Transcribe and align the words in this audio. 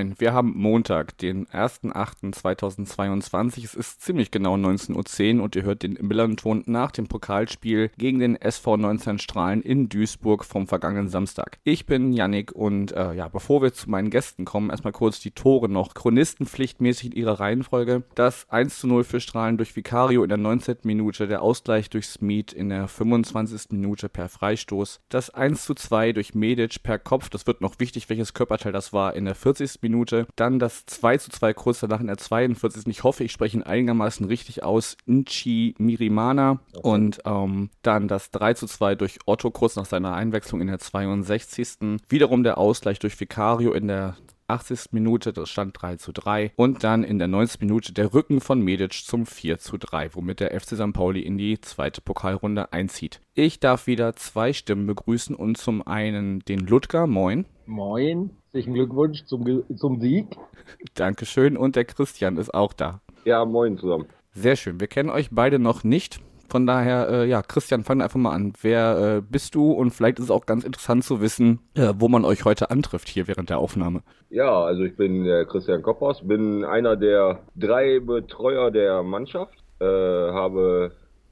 Moin, 0.00 0.14
wir 0.16 0.32
haben 0.32 0.54
Montag, 0.56 1.18
den 1.18 1.46
1.8.2022. 1.48 3.64
Es 3.64 3.74
ist 3.74 4.00
ziemlich 4.00 4.30
genau 4.30 4.54
19.10 4.54 5.36
Uhr 5.36 5.44
und 5.44 5.54
ihr 5.56 5.64
hört 5.64 5.82
den 5.82 5.98
Millanton 6.00 6.62
nach 6.64 6.90
dem 6.90 7.06
Pokalspiel 7.06 7.90
gegen 7.98 8.18
den 8.18 8.34
SV 8.34 8.78
19 8.78 9.18
Strahlen 9.18 9.60
in 9.60 9.90
Duisburg 9.90 10.46
vom 10.46 10.66
vergangenen 10.66 11.10
Samstag. 11.10 11.58
Ich 11.64 11.84
bin 11.84 12.14
Yannick 12.14 12.52
und 12.52 12.92
äh, 12.92 13.12
ja, 13.12 13.28
bevor 13.28 13.60
wir 13.60 13.74
zu 13.74 13.90
meinen 13.90 14.08
Gästen 14.08 14.46
kommen, 14.46 14.70
erstmal 14.70 14.94
kurz 14.94 15.20
die 15.20 15.32
Tore 15.32 15.68
noch. 15.68 15.92
Chronistenpflichtmäßig 15.92 17.08
in 17.08 17.12
ihrer 17.12 17.38
Reihenfolge. 17.38 18.02
Das 18.14 18.48
1 18.48 18.78
zu 18.78 18.86
0 18.86 19.04
für 19.04 19.20
Strahlen 19.20 19.58
durch 19.58 19.76
Vicario 19.76 20.22
in 20.22 20.30
der 20.30 20.38
19. 20.38 20.78
Minute, 20.84 21.28
der 21.28 21.42
Ausgleich 21.42 21.90
durch 21.90 22.06
Smith 22.06 22.54
in 22.54 22.70
der 22.70 22.88
25. 22.88 23.72
Minute 23.72 24.08
per 24.08 24.30
Freistoß. 24.30 25.02
Das 25.10 25.28
1 25.28 25.62
zu 25.62 25.74
2 25.74 26.14
durch 26.14 26.34
Medic 26.34 26.82
per 26.82 26.98
Kopf, 26.98 27.28
das 27.28 27.46
wird 27.46 27.60
noch 27.60 27.80
wichtig, 27.80 28.08
welches 28.08 28.32
Körperteil 28.32 28.72
das 28.72 28.94
war, 28.94 29.14
in 29.14 29.26
der 29.26 29.34
40. 29.34 29.82
Minute. 29.82 29.89
Dann 30.36 30.58
das 30.58 30.86
2 30.86 31.18
zu 31.18 31.30
2 31.30 31.54
kurz 31.54 31.80
danach 31.80 32.00
in 32.00 32.06
der 32.06 32.18
42. 32.18 32.86
Ich 32.86 33.04
hoffe, 33.04 33.24
ich 33.24 33.32
spreche 33.32 33.56
ihn 33.56 33.62
einigermaßen 33.62 34.26
richtig 34.26 34.62
aus. 34.62 34.96
Nchi 35.06 35.74
Mirimana. 35.78 36.60
Okay. 36.74 36.88
Und 36.88 37.20
ähm, 37.24 37.70
dann 37.82 38.08
das 38.08 38.30
3 38.30 38.54
zu 38.54 38.66
2 38.66 38.94
durch 38.94 39.18
Otto 39.26 39.50
kurz 39.50 39.76
nach 39.76 39.86
seiner 39.86 40.14
Einwechslung 40.14 40.60
in 40.60 40.68
der 40.68 40.78
62. 40.78 42.00
Wiederum 42.08 42.42
der 42.42 42.58
Ausgleich 42.58 42.98
durch 42.98 43.18
Vicario 43.18 43.72
in 43.72 43.88
der 43.88 44.16
80. 44.50 44.92
Minute, 44.92 45.32
das 45.32 45.48
stand 45.48 45.80
3 45.80 45.96
zu 45.96 46.12
3. 46.12 46.52
Und 46.56 46.84
dann 46.84 47.04
in 47.04 47.18
der 47.18 47.28
90. 47.28 47.60
Minute 47.60 47.92
der 47.92 48.12
Rücken 48.12 48.40
von 48.40 48.60
Medic 48.60 48.92
zum 48.92 49.24
4 49.24 49.58
zu 49.58 49.78
3, 49.78 50.14
womit 50.14 50.40
der 50.40 50.60
FC 50.60 50.76
St. 50.76 50.92
Pauli 50.92 51.20
in 51.20 51.38
die 51.38 51.60
zweite 51.60 52.00
Pokalrunde 52.00 52.72
einzieht. 52.72 53.20
Ich 53.34 53.60
darf 53.60 53.86
wieder 53.86 54.16
zwei 54.16 54.52
Stimmen 54.52 54.86
begrüßen 54.86 55.34
und 55.34 55.56
zum 55.56 55.86
einen 55.86 56.40
den 56.40 56.60
Ludger, 56.60 57.06
moin. 57.06 57.46
Moin, 57.66 58.30
herzlichen 58.50 58.74
Glückwunsch 58.74 59.24
zum, 59.26 59.62
zum 59.76 60.00
Sieg. 60.00 60.26
Dankeschön 60.94 61.56
und 61.56 61.76
der 61.76 61.84
Christian 61.84 62.36
ist 62.36 62.52
auch 62.52 62.72
da. 62.72 63.00
Ja, 63.24 63.44
moin 63.44 63.78
zusammen. 63.78 64.06
Sehr 64.32 64.56
schön, 64.56 64.80
wir 64.80 64.88
kennen 64.88 65.08
euch 65.08 65.28
beide 65.30 65.60
noch 65.60 65.84
nicht. 65.84 66.18
Von 66.48 66.66
daher, 66.66 67.08
äh, 67.08 67.28
ja, 67.28 67.42
Christian, 67.42 67.84
fang 67.84 68.02
einfach 68.02 68.18
mal 68.18 68.34
an. 68.34 68.54
Wer 68.60 69.18
äh, 69.18 69.22
bist 69.22 69.54
du? 69.54 69.70
Und 69.70 69.92
vielleicht 69.92 70.18
ist 70.18 70.24
es 70.24 70.30
auch 70.32 70.46
ganz 70.46 70.64
interessant 70.64 71.04
zu 71.04 71.20
wissen, 71.20 71.60
äh, 71.76 71.92
wo 71.96 72.08
man 72.08 72.24
euch 72.24 72.44
heute 72.44 72.72
antrifft 72.72 73.08
hier 73.08 73.28
während 73.28 73.50
der 73.50 73.58
Aufnahme. 73.58 74.02
Ja, 74.30 74.64
also 74.64 74.82
ich 74.82 74.96
bin 74.96 75.24
Christian 75.48 75.82
Koppers, 75.82 76.26
bin 76.26 76.64
einer 76.64 76.96
der 76.96 77.44
drei 77.54 78.00
Betreuer 78.00 78.72
der 78.72 79.04
Mannschaft, 79.04 79.62
äh, 79.78 79.84
habe 79.84 80.90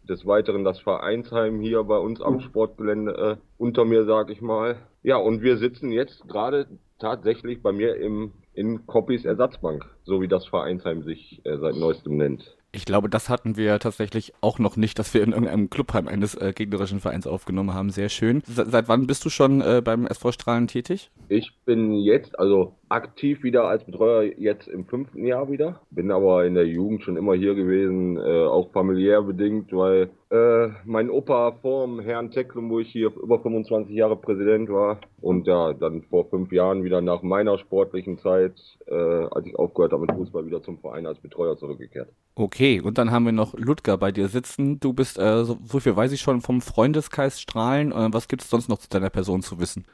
des 0.09 0.27
Weiteren 0.27 0.65
das 0.65 0.81
Vereinsheim 0.81 1.61
hier 1.61 1.85
bei 1.85 1.99
uns 1.99 2.21
am 2.21 2.41
Sportgelände 2.41 3.13
äh, 3.13 3.37
unter 3.57 3.85
mir, 3.85 4.05
sag 4.05 4.31
ich 4.31 4.41
mal. 4.41 4.77
Ja, 5.03 5.17
und 5.17 5.43
wir 5.43 5.59
sitzen 5.59 5.93
jetzt 5.93 6.27
gerade 6.29 6.67
tatsächlich 6.99 7.63
bei 7.63 7.73
mir 7.73 7.97
im, 7.97 8.33
in 8.53 8.87
Coppys 8.87 9.25
Ersatzbank, 9.25 9.85
so 10.05 10.21
wie 10.21 10.29
das 10.29 10.47
Vereinsheim 10.47 11.03
sich 11.03 11.41
äh, 11.45 11.59
seit 11.59 11.77
neuestem 11.77 12.17
nennt. 12.17 12.58
Ich 12.79 12.85
glaube, 12.85 13.09
das 13.09 13.29
hatten 13.29 13.57
wir 13.57 13.81
tatsächlich 13.81 14.35
auch 14.41 14.61
noch 14.61 14.77
nicht, 14.77 15.01
dass 15.01 15.13
wir 15.13 15.25
in 15.25 15.33
irgendeinem 15.33 15.69
Clubheim 15.69 16.07
eines 16.07 16.37
äh, 16.37 16.53
gegnerischen 16.55 17.01
Vereins 17.01 17.27
aufgenommen 17.27 17.75
haben. 17.75 17.91
Sehr 17.91 18.09
schön. 18.09 18.41
Se 18.47 18.67
seit 18.71 18.87
wann 18.87 19.09
bist 19.09 19.25
du 19.25 19.31
schon 19.31 19.61
äh, 19.61 19.83
beim 19.85 20.07
SV 20.07 20.31
Strahlen 20.31 20.69
tätig? 20.69 21.11
Ich 21.29 21.51
bin 21.65 21.93
jetzt, 21.95 22.39
also 22.39 22.77
aktiv 22.89 23.43
wieder 23.43 23.65
als 23.65 23.83
Betreuer 23.83 24.33
jetzt 24.39 24.69
im 24.69 24.87
fünften 24.87 25.27
Jahr 25.27 25.51
wieder. 25.51 25.81
Bin 25.91 26.13
aber 26.13 26.47
in 26.47 26.55
der 26.55 26.69
Jugend 26.69 27.03
schon 27.03 27.17
immer 27.17 27.35
hier 27.35 27.57
gewesen, 27.57 28.17
äh, 28.17 28.45
auch 28.45 28.71
familiär 28.71 29.23
bedingt, 29.23 29.73
weil 29.73 30.11
äh, 30.31 30.69
mein 30.85 31.09
Opa 31.11 31.53
vor 31.63 31.87
dem 31.87 32.01
Herrn 32.01 32.31
Tecklenburg 32.31 32.87
hier 32.87 33.11
über 33.23 33.41
25 33.41 33.95
Jahre 33.95 34.17
Präsident 34.17 34.69
war 34.69 35.01
und 35.23 35.47
ja, 35.47 35.73
dann 35.73 36.03
vor 36.03 36.29
fünf 36.29 36.53
Jahren 36.53 36.85
wieder 36.85 37.01
nach 37.01 37.23
meiner 37.23 37.57
sportlichen 37.59 38.19
Zeit, 38.19 38.53
äh, 38.87 38.95
als 38.95 39.47
ich 39.47 39.59
aufgehört 39.59 39.93
habe 39.93 40.03
mit 40.03 40.13
Fußball, 40.13 40.45
wieder 40.45 40.63
zum 40.63 40.79
Verein 40.79 41.07
als 41.07 41.19
Betreuer 41.19 41.57
zurückgekehrt. 41.57 42.11
Okay, 42.35 42.81
und 42.81 42.99
dann 42.99 43.11
haben 43.11 43.25
wir 43.25 43.33
noch 43.33 43.55
Ludger 43.55 43.97
bei 43.97 44.13
dir 44.13 44.29
sitzen. 44.29 44.79
Du 44.81 44.93
bist, 44.93 45.19
äh, 45.19 45.45
so, 45.45 45.57
so 45.65 45.81
viel 45.81 45.97
weiß 45.97 46.13
ich 46.13 46.21
schon, 46.21 46.43
vom 46.43 46.61
Freundeskreis 46.61 47.41
Strahlen. 47.41 47.93
Äh, 47.93 48.09
was 48.13 48.29
gibt 48.29 48.43
es 48.43 48.51
sonst 48.51 48.69
noch 48.69 48.79
zu 48.79 48.89
deiner 48.91 49.11
Person 49.11 49.41
zu 49.41 49.59
wissen? 49.59 49.87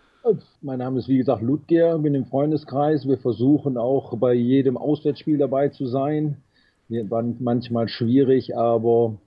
Mein 0.63 0.79
Name 0.79 0.99
ist 0.99 1.09
wie 1.09 1.19
gesagt 1.19 1.43
Ludger, 1.43 1.99
bin 1.99 2.15
im 2.15 2.25
Freundeskreis. 2.25 3.07
Wir 3.07 3.19
versuchen 3.19 3.77
auch 3.77 4.17
bei 4.17 4.33
jedem 4.33 4.79
Auswärtsspiel 4.79 5.37
dabei 5.37 5.69
zu 5.69 5.87
sein. 5.87 6.39
Wir 6.89 7.11
waren 7.11 7.37
manchmal 7.41 7.89
schwierig, 7.89 8.57
aber 8.57 9.19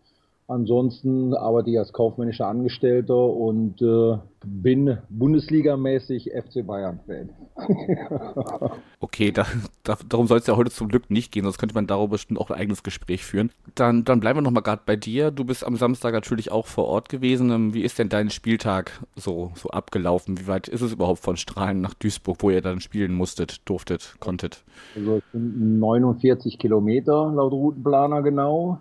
Ansonsten 0.49 1.33
arbeite 1.33 1.71
ich 1.71 1.77
als 1.77 1.91
kaufmännischer 1.91 2.47
Angestellter 2.47 3.17
und 3.17 3.81
äh, 3.81 4.17
bin 4.45 4.97
Bundesligamäßig 5.09 6.31
FC 6.31 6.65
Bayern-Fan. 6.65 7.31
okay, 9.01 9.33
da, 9.33 9.45
da, 9.83 9.97
darum 10.07 10.27
soll 10.27 10.37
es 10.37 10.47
ja 10.47 10.55
heute 10.55 10.71
zum 10.71 10.87
Glück 10.87 11.09
nicht 11.09 11.33
gehen, 11.33 11.43
sonst 11.43 11.57
könnte 11.57 11.75
man 11.75 11.85
darüber 11.85 12.11
bestimmt 12.11 12.39
auch 12.39 12.49
ein 12.49 12.57
eigenes 12.57 12.81
Gespräch 12.81 13.25
führen. 13.25 13.51
Dann, 13.75 14.05
dann 14.05 14.21
bleiben 14.21 14.37
wir 14.37 14.41
nochmal 14.41 14.63
gerade 14.63 14.83
bei 14.85 14.95
dir. 14.95 15.31
Du 15.31 15.43
bist 15.43 15.65
am 15.65 15.75
Samstag 15.75 16.13
natürlich 16.13 16.49
auch 16.49 16.65
vor 16.65 16.85
Ort 16.85 17.09
gewesen. 17.09 17.51
Ähm, 17.51 17.73
wie 17.73 17.81
ist 17.81 17.99
denn 17.99 18.07
dein 18.07 18.29
Spieltag 18.29 19.01
so, 19.17 19.51
so 19.55 19.69
abgelaufen? 19.71 20.39
Wie 20.39 20.47
weit 20.47 20.69
ist 20.69 20.81
es 20.81 20.93
überhaupt 20.93 21.19
von 21.19 21.35
Strahlen 21.35 21.81
nach 21.81 21.93
Duisburg, 21.93 22.37
wo 22.39 22.51
ihr 22.51 22.61
dann 22.61 22.79
spielen 22.79 23.13
musstet, 23.13 23.67
durftet, 23.67 24.15
konntet? 24.21 24.63
Also 24.95 25.17
es 25.17 25.23
sind 25.33 25.79
49 25.79 26.57
Kilometer 26.57 27.33
laut 27.35 27.51
Routenplaner 27.51 28.21
genau. 28.21 28.79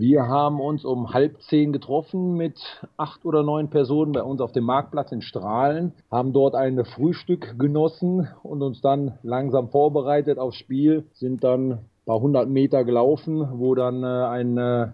Wir 0.00 0.28
haben 0.28 0.62
uns 0.62 0.86
um 0.86 1.12
halb 1.12 1.42
zehn 1.42 1.74
getroffen 1.74 2.32
mit 2.32 2.58
acht 2.96 3.26
oder 3.26 3.42
neun 3.42 3.68
Personen 3.68 4.12
bei 4.12 4.22
uns 4.22 4.40
auf 4.40 4.50
dem 4.50 4.64
Marktplatz 4.64 5.12
in 5.12 5.20
Strahlen, 5.20 5.92
haben 6.10 6.32
dort 6.32 6.54
ein 6.54 6.82
Frühstück 6.86 7.58
genossen 7.58 8.26
und 8.42 8.62
uns 8.62 8.80
dann 8.80 9.18
langsam 9.22 9.68
vorbereitet 9.68 10.38
aufs 10.38 10.56
Spiel, 10.56 11.04
sind 11.12 11.44
dann 11.44 11.72
ein 11.72 11.78
paar 12.06 12.18
hundert 12.18 12.48
Meter 12.48 12.82
gelaufen, 12.84 13.46
wo 13.60 13.74
dann 13.74 14.02
äh, 14.02 14.06
ein 14.06 14.56
äh, 14.56 14.88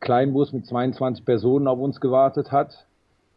Kleinbus 0.00 0.52
mit 0.52 0.66
22 0.66 1.24
Personen 1.24 1.66
auf 1.66 1.78
uns 1.78 1.98
gewartet 1.98 2.52
hat. 2.52 2.86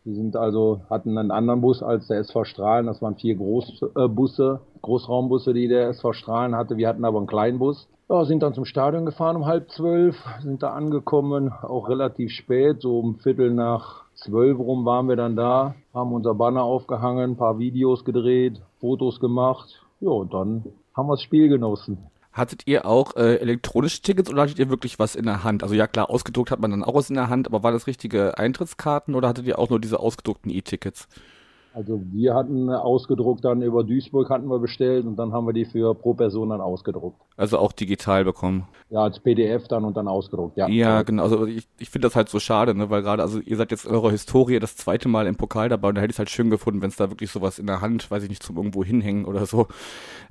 Wir 0.04 0.16
sind 0.16 0.36
also, 0.36 0.82
hatten 0.90 1.18
einen 1.18 1.32
anderen 1.32 1.62
Bus 1.62 1.82
als 1.82 2.08
der 2.08 2.20
SV 2.20 2.44
Strahlen, 2.44 2.88
das 2.88 3.02
waren 3.02 3.16
vier 3.16 3.36
Großbusse, 3.36 4.60
äh, 4.60 4.80
Großraumbusse, 4.82 5.54
die 5.54 5.70
der 5.70 5.88
SV 5.88 6.12
Strahlen 6.12 6.54
hatte. 6.54 6.76
Wir 6.76 6.90
hatten 6.90 7.06
aber 7.06 7.20
einen 7.20 7.28
Kleinbus. 7.28 7.88
Ja, 8.10 8.26
sind 8.26 8.44
dann 8.44 8.54
zum 8.54 8.66
Stadion 8.66 9.06
gefahren 9.06 9.38
um 9.38 9.46
halb 9.46 9.72
zwölf, 9.72 10.18
sind 10.42 10.62
da 10.62 10.72
angekommen, 10.72 11.52
auch 11.52 11.88
relativ 11.88 12.32
spät, 12.32 12.82
so 12.82 13.00
um 13.00 13.16
Viertel 13.20 13.52
nach 13.52 14.04
zwölf 14.16 14.60
rum 14.60 14.86
waren 14.86 15.08
wir 15.08 15.16
dann 15.16 15.36
da, 15.36 15.76
haben 15.94 16.12
unser 16.12 16.36
Banner 16.36 16.64
aufgehangen, 16.64 17.32
ein 17.32 17.38
paar 17.38 17.60
Videos 17.60 18.04
gedreht, 18.04 18.62
Fotos 18.80 19.20
gemacht. 19.20 19.82
Ja, 20.02 20.10
und 20.10 20.34
dann 20.34 20.66
haben 20.94 21.08
wir 21.08 21.14
das 21.14 21.22
Spiel 21.22 21.48
genossen. 21.48 21.98
Hattet 22.34 22.64
ihr 22.66 22.86
auch 22.86 23.16
äh, 23.16 23.36
elektronische 23.36 24.02
Tickets 24.02 24.30
oder 24.30 24.42
hattet 24.42 24.60
ihr 24.60 24.70
wirklich 24.70 25.00
was 25.00 25.16
in 25.16 25.26
der 25.26 25.44
Hand? 25.44 25.64
Also 25.64 25.76
ja 25.76 25.88
klar, 25.88 26.10
ausgedruckt 26.10 26.52
hat 26.52 26.60
man 26.60 26.72
dann 26.72 26.84
auch 26.84 26.96
was 26.96 27.10
in 27.10 27.16
der 27.16 27.30
Hand, 27.30 27.48
aber 27.48 27.64
war 27.64 27.72
das 27.72 27.88
richtige 27.88 28.38
Eintrittskarten 28.38 29.16
oder 29.16 29.30
hattet 29.30 29.46
ihr 29.46 29.60
auch 29.60 29.70
nur 29.70 29.80
diese 29.80 30.00
ausgedruckten 30.00 30.52
E-Tickets? 30.52 31.08
Also 31.74 32.02
wir 32.12 32.36
hatten 32.36 32.70
ausgedruckt 32.70 33.44
dann 33.44 33.64
über 33.64 33.84
Duisburg 33.84 34.30
hatten 34.30 34.48
wir 34.48 34.60
bestellt 34.60 35.08
und 35.08 35.16
dann 35.16 35.34
haben 35.34 35.48
wir 35.48 35.54
die 35.54 35.66
für 35.66 35.96
pro 35.96 36.14
Person 36.14 36.50
dann 36.50 36.62
ausgedruckt. 36.62 37.20
Also 37.36 37.58
auch 37.58 37.72
digital 37.72 38.24
bekommen. 38.24 38.68
Ja, 38.92 39.00
als 39.00 39.20
PDF 39.20 39.68
dann 39.68 39.84
und 39.84 39.98
dann 39.98 40.08
ausgedruckt, 40.08 40.56
ja. 40.56 40.68
Ja, 40.68 41.02
genau. 41.02 41.24
Also 41.24 41.48
ich, 41.48 41.68
ich 41.80 41.90
finde 41.90 42.08
das 42.08 42.16
halt 42.16 42.30
so 42.30 42.40
schade, 42.40 42.76
ne, 42.76 42.92
weil 42.92 43.02
gerade, 43.02 43.24
also 43.24 43.40
ihr 43.40 43.58
seid 43.58 43.72
jetzt 43.72 43.86
in 43.86 43.92
eurer 43.92 44.12
Historie 44.12 44.60
das 44.60 44.78
zweite 44.78 45.10
Mal 45.10 45.26
im 45.26 45.36
Pokal 45.36 45.68
dabei 45.68 45.90
und 45.90 45.96
da 45.96 46.02
hätte 46.02 46.12
ich 46.12 46.16
es 46.16 46.20
halt 46.20 46.30
schön 46.30 46.52
gefunden, 46.52 46.84
wenn 46.84 46.90
es 46.90 46.98
da 46.98 47.10
wirklich 47.10 47.32
sowas 47.32 47.58
in 47.58 47.66
der 47.66 47.82
Hand, 47.82 48.12
weiß 48.12 48.22
ich 48.22 48.30
nicht, 48.30 48.44
zum 48.44 48.58
irgendwo 48.58 48.84
hinhängen 48.84 49.26
oder 49.26 49.48
so 49.48 49.68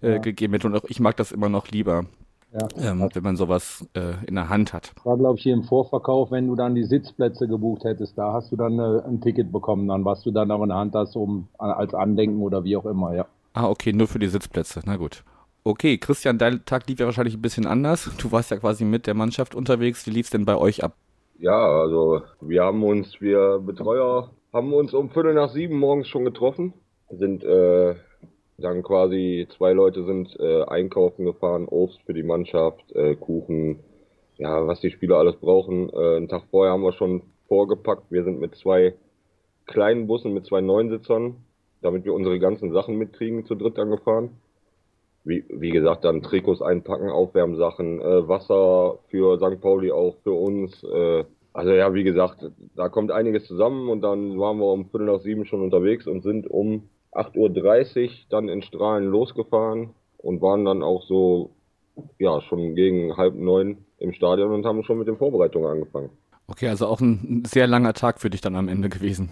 äh, 0.00 0.12
ja. 0.12 0.18
gegeben 0.18 0.52
hätte. 0.52 0.68
Und 0.68 0.76
auch 0.76 0.84
ich 0.86 1.00
mag 1.00 1.16
das 1.16 1.32
immer 1.32 1.48
noch 1.48 1.68
lieber. 1.68 2.04
Ja, 2.52 2.90
ähm, 2.90 3.08
wenn 3.12 3.22
man 3.22 3.36
sowas 3.36 3.86
äh, 3.94 4.26
in 4.26 4.34
der 4.34 4.50
Hand 4.50 4.74
hat. 4.74 4.92
War, 5.04 5.16
glaube 5.16 5.38
ich, 5.38 5.42
hier 5.42 5.54
im 5.54 5.62
Vorverkauf, 5.62 6.30
wenn 6.30 6.48
du 6.48 6.54
dann 6.54 6.74
die 6.74 6.84
Sitzplätze 6.84 7.48
gebucht 7.48 7.84
hättest, 7.84 8.18
da 8.18 8.34
hast 8.34 8.52
du 8.52 8.56
dann 8.56 8.78
äh, 8.78 9.00
ein 9.06 9.22
Ticket 9.22 9.50
bekommen, 9.50 9.88
dann 9.88 10.04
was 10.04 10.22
du 10.22 10.30
dann 10.32 10.50
auch 10.50 10.62
in 10.62 10.68
der 10.68 10.76
Hand 10.76 10.94
hast, 10.94 11.16
um 11.16 11.48
als 11.58 11.94
Andenken 11.94 12.42
oder 12.42 12.62
wie 12.64 12.76
auch 12.76 12.84
immer, 12.84 13.14
ja. 13.14 13.26
Ah, 13.54 13.68
okay, 13.68 13.92
nur 13.92 14.06
für 14.06 14.18
die 14.18 14.28
Sitzplätze, 14.28 14.80
na 14.84 14.96
gut. 14.96 15.24
Okay, 15.64 15.96
Christian, 15.96 16.38
dein 16.38 16.64
Tag 16.64 16.88
lief 16.88 16.98
ja 16.98 17.06
wahrscheinlich 17.06 17.34
ein 17.34 17.42
bisschen 17.42 17.66
anders. 17.66 18.10
Du 18.18 18.32
warst 18.32 18.50
ja 18.50 18.56
quasi 18.56 18.84
mit 18.84 19.06
der 19.06 19.14
Mannschaft 19.14 19.54
unterwegs. 19.54 20.06
Wie 20.06 20.10
lief 20.10 20.26
es 20.26 20.30
denn 20.30 20.44
bei 20.44 20.56
euch 20.56 20.82
ab? 20.82 20.96
Ja, 21.38 21.56
also 21.56 22.22
wir 22.40 22.64
haben 22.64 22.82
uns, 22.82 23.20
wir 23.20 23.60
Betreuer, 23.64 24.30
haben 24.52 24.72
uns 24.74 24.92
um 24.92 25.10
Viertel 25.10 25.34
nach 25.34 25.50
sieben 25.50 25.78
morgens 25.78 26.08
schon 26.08 26.24
getroffen, 26.24 26.74
sind 27.10 27.44
äh, 27.44 27.94
dann 28.62 28.82
quasi 28.82 29.46
zwei 29.56 29.72
Leute 29.72 30.04
sind 30.04 30.38
äh, 30.40 30.62
einkaufen 30.64 31.24
gefahren, 31.24 31.66
Obst 31.68 32.00
für 32.06 32.14
die 32.14 32.22
Mannschaft, 32.22 32.90
äh, 32.94 33.14
Kuchen, 33.16 33.80
ja, 34.38 34.66
was 34.66 34.80
die 34.80 34.90
Spieler 34.90 35.16
alles 35.18 35.36
brauchen. 35.36 35.90
Äh, 35.90 36.16
einen 36.16 36.28
Tag 36.28 36.44
vorher 36.50 36.72
haben 36.72 36.82
wir 36.82 36.92
schon 36.92 37.22
vorgepackt. 37.48 38.10
Wir 38.10 38.24
sind 38.24 38.40
mit 38.40 38.54
zwei 38.56 38.94
kleinen 39.66 40.06
Bussen, 40.06 40.34
mit 40.34 40.46
zwei 40.46 40.60
Neunsitzern, 40.60 41.36
damit 41.82 42.04
wir 42.04 42.14
unsere 42.14 42.38
ganzen 42.38 42.72
Sachen 42.72 42.96
mitkriegen, 42.96 43.44
zu 43.46 43.54
dritt 43.54 43.78
angefahren. 43.78 44.30
wie, 45.24 45.44
wie 45.48 45.70
gesagt, 45.70 46.04
dann 46.04 46.22
Trikots 46.22 46.62
einpacken, 46.62 47.08
Aufwärmsachen, 47.10 48.00
äh, 48.00 48.28
Wasser 48.28 48.98
für 49.08 49.38
St. 49.38 49.60
Pauli 49.60 49.92
auch 49.92 50.16
für 50.24 50.32
uns. 50.32 50.82
Äh, 50.82 51.24
also 51.52 51.70
ja, 51.72 51.92
wie 51.94 52.04
gesagt, 52.04 52.50
da 52.74 52.88
kommt 52.88 53.10
einiges 53.10 53.46
zusammen 53.46 53.88
und 53.88 54.00
dann 54.00 54.38
waren 54.38 54.58
wir 54.58 54.66
um 54.66 54.86
Viertel 54.86 55.06
nach 55.06 55.20
sieben 55.20 55.44
schon 55.44 55.60
unterwegs 55.62 56.06
und 56.06 56.22
sind 56.22 56.50
um 56.50 56.88
8.30 57.12 58.04
Uhr 58.04 58.10
dann 58.30 58.48
in 58.48 58.62
Strahlen 58.62 59.06
losgefahren 59.06 59.90
und 60.18 60.40
waren 60.40 60.64
dann 60.64 60.82
auch 60.82 61.02
so, 61.02 61.50
ja, 62.18 62.40
schon 62.42 62.74
gegen 62.74 63.16
halb 63.16 63.34
neun 63.34 63.84
im 63.98 64.12
Stadion 64.12 64.52
und 64.52 64.64
haben 64.64 64.82
schon 64.84 64.98
mit 64.98 65.08
den 65.08 65.18
Vorbereitungen 65.18 65.68
angefangen. 65.68 66.10
Okay, 66.48 66.68
also 66.68 66.86
auch 66.86 67.00
ein 67.00 67.44
sehr 67.46 67.66
langer 67.66 67.92
Tag 67.92 68.20
für 68.20 68.30
dich 68.30 68.40
dann 68.40 68.56
am 68.56 68.68
Ende 68.68 68.88
gewesen. 68.88 69.30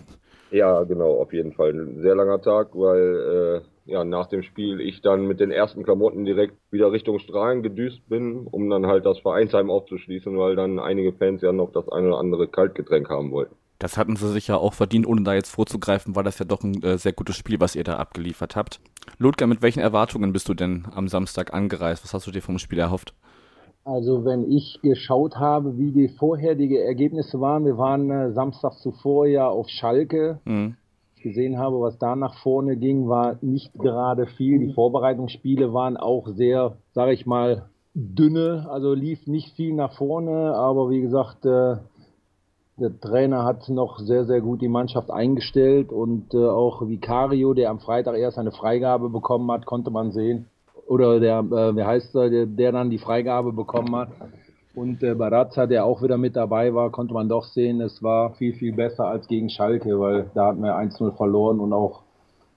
Ja, 0.50 0.82
genau, 0.82 1.20
auf 1.20 1.32
jeden 1.32 1.52
Fall. 1.52 1.70
Ein 1.70 2.02
sehr 2.02 2.14
langer 2.16 2.42
Tag, 2.42 2.70
weil 2.74 3.62
äh, 3.86 3.90
ja, 3.90 4.04
nach 4.04 4.26
dem 4.26 4.42
Spiel 4.42 4.80
ich 4.80 5.00
dann 5.00 5.26
mit 5.26 5.38
den 5.38 5.50
ersten 5.50 5.84
Klamotten 5.84 6.24
direkt 6.24 6.54
wieder 6.70 6.92
Richtung 6.92 7.18
Strahlen 7.18 7.62
gedüst 7.62 8.08
bin, 8.08 8.46
um 8.46 8.68
dann 8.68 8.86
halt 8.86 9.06
das 9.06 9.20
Vereinsheim 9.20 9.70
aufzuschließen, 9.70 10.36
weil 10.38 10.56
dann 10.56 10.78
einige 10.78 11.12
Fans 11.12 11.42
ja 11.42 11.52
noch 11.52 11.72
das 11.72 11.88
eine 11.88 12.08
oder 12.08 12.18
andere 12.18 12.48
Kaltgetränk 12.48 13.08
haben 13.08 13.30
wollten. 13.30 13.54
Das 13.80 13.96
hatten 13.96 14.14
sie 14.14 14.28
sich 14.30 14.46
ja 14.46 14.58
auch 14.58 14.74
verdient, 14.74 15.06
ohne 15.06 15.22
da 15.22 15.32
jetzt 15.32 15.50
vorzugreifen, 15.50 16.14
war 16.14 16.22
das 16.22 16.38
ja 16.38 16.44
doch 16.44 16.62
ein 16.62 16.82
äh, 16.82 16.98
sehr 16.98 17.14
gutes 17.14 17.34
Spiel, 17.34 17.58
was 17.60 17.74
ihr 17.74 17.82
da 17.82 17.96
abgeliefert 17.96 18.54
habt. 18.54 18.78
Ludger, 19.18 19.46
mit 19.46 19.62
welchen 19.62 19.80
Erwartungen 19.80 20.34
bist 20.34 20.50
du 20.50 20.54
denn 20.54 20.86
am 20.94 21.08
Samstag 21.08 21.54
angereist? 21.54 22.04
Was 22.04 22.12
hast 22.12 22.26
du 22.26 22.30
dir 22.30 22.42
vom 22.42 22.58
Spiel 22.58 22.78
erhofft? 22.78 23.14
Also 23.84 24.26
wenn 24.26 24.52
ich 24.52 24.78
geschaut 24.82 25.36
habe, 25.36 25.78
wie 25.78 25.92
die 25.92 26.08
vorherigen 26.08 26.76
Ergebnisse 26.76 27.40
waren, 27.40 27.64
wir 27.64 27.78
waren 27.78 28.10
äh, 28.10 28.32
Samstag 28.32 28.74
zuvor 28.74 29.26
ja 29.26 29.48
auf 29.48 29.68
Schalke. 29.70 30.40
Mhm. 30.44 30.76
Ich 31.16 31.22
gesehen 31.22 31.58
habe, 31.58 31.80
was 31.80 31.98
da 31.98 32.14
nach 32.16 32.34
vorne 32.42 32.76
ging, 32.76 33.08
war 33.08 33.38
nicht 33.40 33.72
gerade 33.72 34.26
viel. 34.26 34.58
Die 34.58 34.74
Vorbereitungsspiele 34.74 35.72
waren 35.72 35.96
auch 35.96 36.28
sehr, 36.28 36.76
sage 36.92 37.14
ich 37.14 37.24
mal, 37.24 37.70
dünne, 37.94 38.66
also 38.70 38.92
lief 38.92 39.26
nicht 39.26 39.54
viel 39.56 39.74
nach 39.74 39.94
vorne, 39.94 40.54
aber 40.54 40.90
wie 40.90 41.00
gesagt, 41.00 41.44
äh, 41.46 41.76
der 42.80 42.98
Trainer 42.98 43.44
hat 43.44 43.68
noch 43.68 43.98
sehr, 43.98 44.24
sehr 44.24 44.40
gut 44.40 44.62
die 44.62 44.68
Mannschaft 44.68 45.10
eingestellt 45.10 45.92
und 45.92 46.32
äh, 46.32 46.38
auch 46.38 46.88
Vicario, 46.88 47.52
der 47.52 47.70
am 47.70 47.78
Freitag 47.78 48.16
erst 48.16 48.38
eine 48.38 48.52
Freigabe 48.52 49.10
bekommen 49.10 49.50
hat, 49.50 49.66
konnte 49.66 49.90
man 49.90 50.12
sehen. 50.12 50.46
Oder 50.86 51.20
der, 51.20 51.40
äh, 51.40 51.76
wie 51.76 51.84
heißt 51.84 52.14
er, 52.14 52.30
der, 52.30 52.46
der 52.46 52.72
dann 52.72 52.88
die 52.88 52.98
Freigabe 52.98 53.52
bekommen 53.52 53.94
hat. 53.94 54.08
Und 54.74 55.02
äh, 55.02 55.14
Barazza, 55.14 55.66
der 55.66 55.84
auch 55.84 56.02
wieder 56.02 56.16
mit 56.16 56.36
dabei 56.36 56.74
war, 56.74 56.90
konnte 56.90 57.12
man 57.12 57.28
doch 57.28 57.44
sehen, 57.44 57.82
es 57.82 58.02
war 58.02 58.32
viel, 58.34 58.54
viel 58.54 58.72
besser 58.72 59.04
als 59.04 59.28
gegen 59.28 59.50
Schalke, 59.50 60.00
weil 60.00 60.30
da 60.34 60.46
hatten 60.46 60.62
wir 60.62 60.74
1-0 60.74 61.12
verloren 61.16 61.60
und 61.60 61.74
auch 61.74 62.00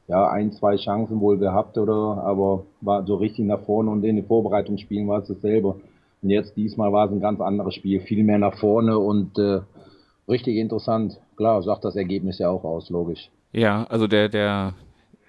ja, 0.08 0.30
ein, 0.30 0.54
zwei 0.54 0.78
Chancen 0.78 1.20
wohl 1.20 1.38
gehabt, 1.38 1.78
oder? 1.78 2.24
Aber 2.24 2.64
war 2.82 3.06
so 3.06 3.16
richtig 3.16 3.46
nach 3.46 3.62
vorne 3.62 3.92
und 3.92 4.04
in 4.04 4.16
den 4.16 4.26
Vorbereitungsspielen 4.26 5.08
war 5.08 5.20
es 5.20 5.28
dasselbe. 5.28 5.76
Und 6.22 6.30
jetzt 6.30 6.56
diesmal 6.56 6.94
war 6.94 7.08
es 7.08 7.12
ein 7.12 7.20
ganz 7.20 7.42
anderes 7.42 7.74
Spiel, 7.74 8.00
viel 8.02 8.24
mehr 8.24 8.38
nach 8.38 8.58
vorne 8.58 8.98
und 8.98 9.38
äh, 9.38 9.60
richtig 10.28 10.58
interessant. 10.58 11.20
Klar, 11.36 11.62
sagt 11.64 11.86
das 11.86 11.96
Ergebnis 11.96 12.40
ja 12.40 12.50
auch 12.50 12.64
aus, 12.64 12.90
logisch. 12.90 13.30
Ja, 13.52 13.86
also 13.86 14.08
der, 14.08 14.30
der, 14.30 14.74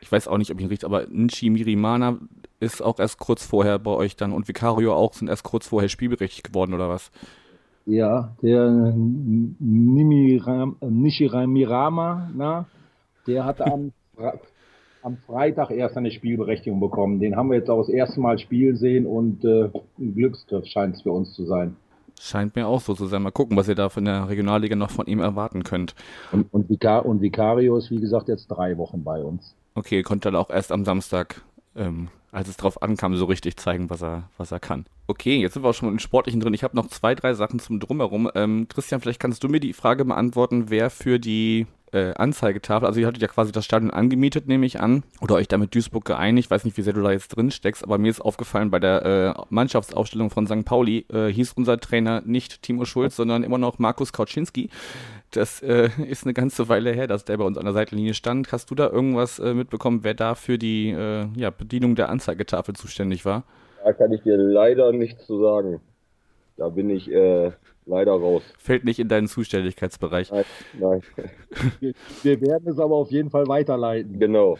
ich 0.00 0.11
weiß 0.11 0.29
auch 0.29 0.38
nicht, 0.38 0.50
ob 0.50 0.58
ich 0.58 0.64
ihn 0.64 0.69
richtig, 0.69 0.87
aber 0.87 1.06
Nchi 1.11 1.50
Mirimana 1.50 2.19
ist 2.61 2.82
auch 2.82 2.99
erst 2.99 3.19
kurz 3.19 3.44
vorher 3.44 3.79
bei 3.79 3.91
euch 3.91 4.17
dann 4.17 4.32
und 4.32 4.49
Vicario 4.49 4.94
auch 4.94 5.12
sind 5.12 5.29
erst 5.29 5.44
kurz 5.44 5.69
vorher 5.69 5.88
spielberechtigt 5.88 6.44
geworden 6.44 6.75
oder 6.75 6.88
was? 6.88 7.11
Ja, 7.87 8.35
der 8.43 8.94
Nimiram, 9.58 10.76
Nishiram 10.81 11.52
na, 12.35 12.67
der 13.26 13.44
hat 13.44 13.61
am, 13.61 13.93
am 15.02 15.19
Freitag 15.26 15.70
erst 15.70 15.99
eine 15.99 16.11
Spielberechtigung 16.11 16.81
bekommen. 16.81 17.20
Den 17.20 17.37
haben 17.37 17.50
wir 17.50 17.58
jetzt 17.58 17.69
auch 17.69 17.81
das 17.81 17.90
erste 17.90 18.20
Mal 18.20 18.38
spielen 18.38 18.76
sehen 18.76 19.05
und 19.05 19.44
äh, 19.44 19.69
ein 19.99 20.14
Glücksgriff 20.14 20.64
scheint 20.67 20.97
es 20.97 21.02
für 21.02 21.12
uns 21.12 21.35
zu 21.35 21.44
sein. 21.44 21.76
Scheint 22.20 22.56
mir 22.56 22.66
auch 22.66 22.81
so 22.81 22.94
zu 22.94 23.06
sein. 23.06 23.22
Mal 23.22 23.32
gucken, 23.32 23.56
was 23.56 23.69
ihr 23.69 23.75
da 23.75 23.88
von 23.88 24.05
der 24.05 24.28
Regionalliga 24.28 24.76
noch 24.76 24.90
von 24.90 25.06
ihm 25.06 25.20
erwarten 25.20 25.64
könnt. 25.64 25.94
Und, 26.32 26.52
und, 26.52 26.69
Vicar 26.69 27.05
und 27.05 27.20
Vicario 27.20 27.76
ist, 27.76 27.90
wie 27.90 28.00
gesagt, 28.00 28.28
jetzt 28.28 28.46
drei 28.49 28.78
Wochen 28.78 29.05
bei 29.05 29.22
uns. 29.22 29.55
Okay, 29.75 30.02
konnte 30.02 30.31
dann 30.31 30.37
auch 30.37 30.50
erst 30.50 30.72
am 30.72 30.84
Samstag, 30.84 31.43
ähm, 31.76 32.08
als 32.31 32.49
es 32.49 32.56
drauf 32.56 32.82
ankam, 32.82 33.16
so 33.16 33.25
richtig 33.25 33.56
zeigen, 33.56 33.90
was 33.90 34.02
er, 34.02 34.28
was 34.38 34.52
er 34.52 34.61
kann. 34.61 34.87
Okay, 35.06 35.37
jetzt 35.37 35.55
sind 35.55 35.64
wir 35.64 35.70
auch 35.70 35.75
schon 35.75 35.88
im 35.88 35.99
Sportlichen 35.99 36.40
drin. 36.40 36.55
Ich 36.55 36.64
habe 36.64 36.76
noch 36.76 36.88
zwei, 36.88 37.14
drei 37.14 37.34
Sachen 37.34 37.58
zum 37.58 37.81
Drumherum. 37.81 38.31
Ähm, 38.34 38.69
Christian, 38.69 39.00
vielleicht 39.00 39.20
kannst 39.20 39.43
du 39.44 39.49
mir 39.49 39.61
die 39.61 39.72
Frage 39.72 40.05
beantworten, 40.05 40.70
wer 40.70 40.90
für 40.90 41.19
die 41.19 41.66
äh, 41.94 42.12
Anzeigetafel. 42.14 42.87
Also 42.87 43.00
ihr 43.00 43.06
hattet 43.06 43.23
ja 43.23 43.29
quasi 43.29 43.52
das 43.52 43.64
Stadion 43.64 43.91
angemietet, 43.91 44.49
nehme 44.49 44.67
ich 44.67 44.81
an, 44.81 45.05
oder 45.20 45.37
euch 45.37 45.49
da 45.49 45.56
mit 45.56 45.75
Duisburg 45.75 46.05
geeinigt. 46.05 46.50
Weiß 46.50 46.64
nicht, 46.64 46.76
wie 46.76 46.82
sehr 46.82 46.93
du 46.93 47.02
da 47.02 47.12
jetzt 47.12 47.29
drin 47.29 47.50
steckst, 47.50 47.85
aber 47.85 47.99
mir 47.99 48.11
ist 48.11 48.20
aufgefallen, 48.20 48.70
bei 48.70 48.81
der 48.81 49.37
äh, 49.38 49.43
Mannschaftsaufstellung 49.49 50.31
von 50.31 50.46
St. 50.46 50.64
Pauli 50.64 51.06
äh, 51.12 51.29
hieß 51.29 51.52
unser 51.52 51.79
Trainer 51.79 52.23
nicht 52.25 52.62
Timo 52.62 52.85
Schulz, 52.85 53.17
sondern 53.17 53.44
immer 53.44 53.58
noch 53.58 53.79
Markus 53.79 54.12
Kauczynski. 54.12 54.70
Das 55.31 55.62
äh, 55.62 55.91
ist 56.08 56.25
eine 56.25 56.35
ganze 56.35 56.69
Weile 56.69 56.93
her, 56.93 57.06
dass 57.06 57.25
der 57.25 57.37
bei 57.37 57.44
uns 57.44 57.56
an 57.56 57.64
der 57.64 57.75
Seitenlinie 57.75 58.14
stand. 58.14 58.52
Hast 58.52 58.70
du 58.70 58.75
da 58.75 58.88
irgendwas 58.88 59.38
äh, 59.38 59.55
mitbekommen, 59.55 60.00
wer 60.02 60.14
da 60.14 60.35
für 60.35 60.58
die 60.58 60.90
äh, 60.90 61.26
ja, 61.37 61.50
Bedienung 61.50 61.94
der 61.94 62.08
Anzeigetafel 62.08 62.75
zuständig 62.75 63.25
war? 63.25 63.44
Da 63.85 63.93
kann 63.93 64.12
ich 64.12 64.23
dir 64.23 64.37
leider 64.37 64.93
nichts 64.93 65.26
zu 65.26 65.40
sagen. 65.40 65.81
Da 66.56 66.69
bin 66.69 66.88
ich 66.90 67.11
leider 67.87 68.13
raus. 68.13 68.43
Fällt 68.59 68.85
nicht 68.85 68.99
in 68.99 69.09
deinen 69.09 69.29
Zuständigkeitsbereich. 69.29 70.31
Nein, 70.31 70.45
nein. 70.79 71.03
wir, 71.81 71.95
wir, 72.23 72.41
werden 72.41 72.69
es 72.69 72.79
aber 72.79 72.97
auf 72.97 73.11
jeden 73.11 73.31
Fall 73.31 73.47
weiterleiten. 73.47 74.19
Genau. 74.19 74.59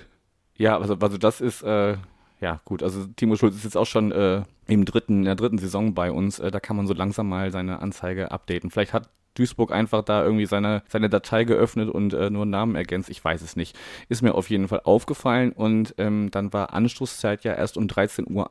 Ja, 0.57 0.79
also, 0.79 0.95
also 0.95 1.19
das 1.19 1.41
ist, 1.41 1.63
äh, 1.63 1.97
ja 2.41 2.61
gut, 2.65 2.83
also 2.83 3.07
Timo 3.17 3.37
Schulz 3.37 3.57
ist 3.57 3.65
jetzt 3.65 3.77
auch 3.77 3.87
schon 3.87 4.13
äh, 4.13 4.43
im 4.67 4.85
dritten, 4.85 5.19
in 5.21 5.25
der 5.25 5.35
dritten 5.35 5.59
Saison 5.59 5.95
bei 5.95 6.11
uns. 6.11 6.39
Äh, 6.39 6.51
da 6.51 6.61
kann 6.61 6.77
man 6.77 6.87
so 6.87 6.95
langsam 6.95 7.29
mal 7.29 7.51
seine 7.51 7.81
Anzeige 7.81 8.31
updaten. 8.31 8.71
Vielleicht 8.71 8.93
hat 8.93 9.09
Duisburg 9.35 9.73
einfach 9.73 10.03
da 10.03 10.25
irgendwie 10.25 10.47
seine, 10.47 10.83
seine 10.89 11.09
Datei 11.09 11.45
geöffnet 11.45 11.91
und 11.91 12.15
äh, 12.15 12.31
nur 12.31 12.47
Namen 12.47 12.77
ergänzt. 12.77 13.11
Ich 13.11 13.25
weiß 13.25 13.43
es 13.43 13.57
nicht. 13.57 13.77
Ist 14.09 14.23
mir 14.23 14.35
auf 14.35 14.49
jeden 14.49 14.69
Fall 14.69 14.83
aufgefallen 14.85 15.53
und 15.53 15.95
ähm, 15.99 16.31
dann 16.31 16.53
war 16.53 16.73
Anstoßzeit 16.73 17.45
ja 17.45 17.55
erst 17.55 17.77
um 17.77 17.87
13.01 17.87 18.31
Uhr 18.33 18.51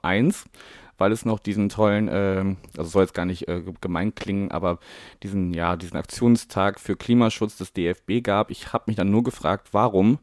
weil 1.03 1.11
es 1.11 1.25
noch 1.25 1.39
diesen 1.39 1.67
tollen, 1.67 2.07
äh, 2.07 2.55
also 2.77 2.89
soll 2.89 3.03
jetzt 3.03 3.13
gar 3.13 3.25
nicht 3.25 3.49
äh, 3.49 3.61
gemein 3.81 4.15
klingen, 4.15 4.51
aber 4.51 4.79
diesen, 5.21 5.53
ja, 5.53 5.75
diesen 5.75 5.97
Aktionstag 5.97 6.79
für 6.79 6.95
Klimaschutz 6.95 7.57
des 7.57 7.73
DFB 7.73 8.23
gab. 8.23 8.49
Ich 8.49 8.71
habe 8.71 8.85
mich 8.87 8.95
dann 8.95 9.11
nur 9.11 9.21
gefragt, 9.21 9.73
warum, 9.73 10.19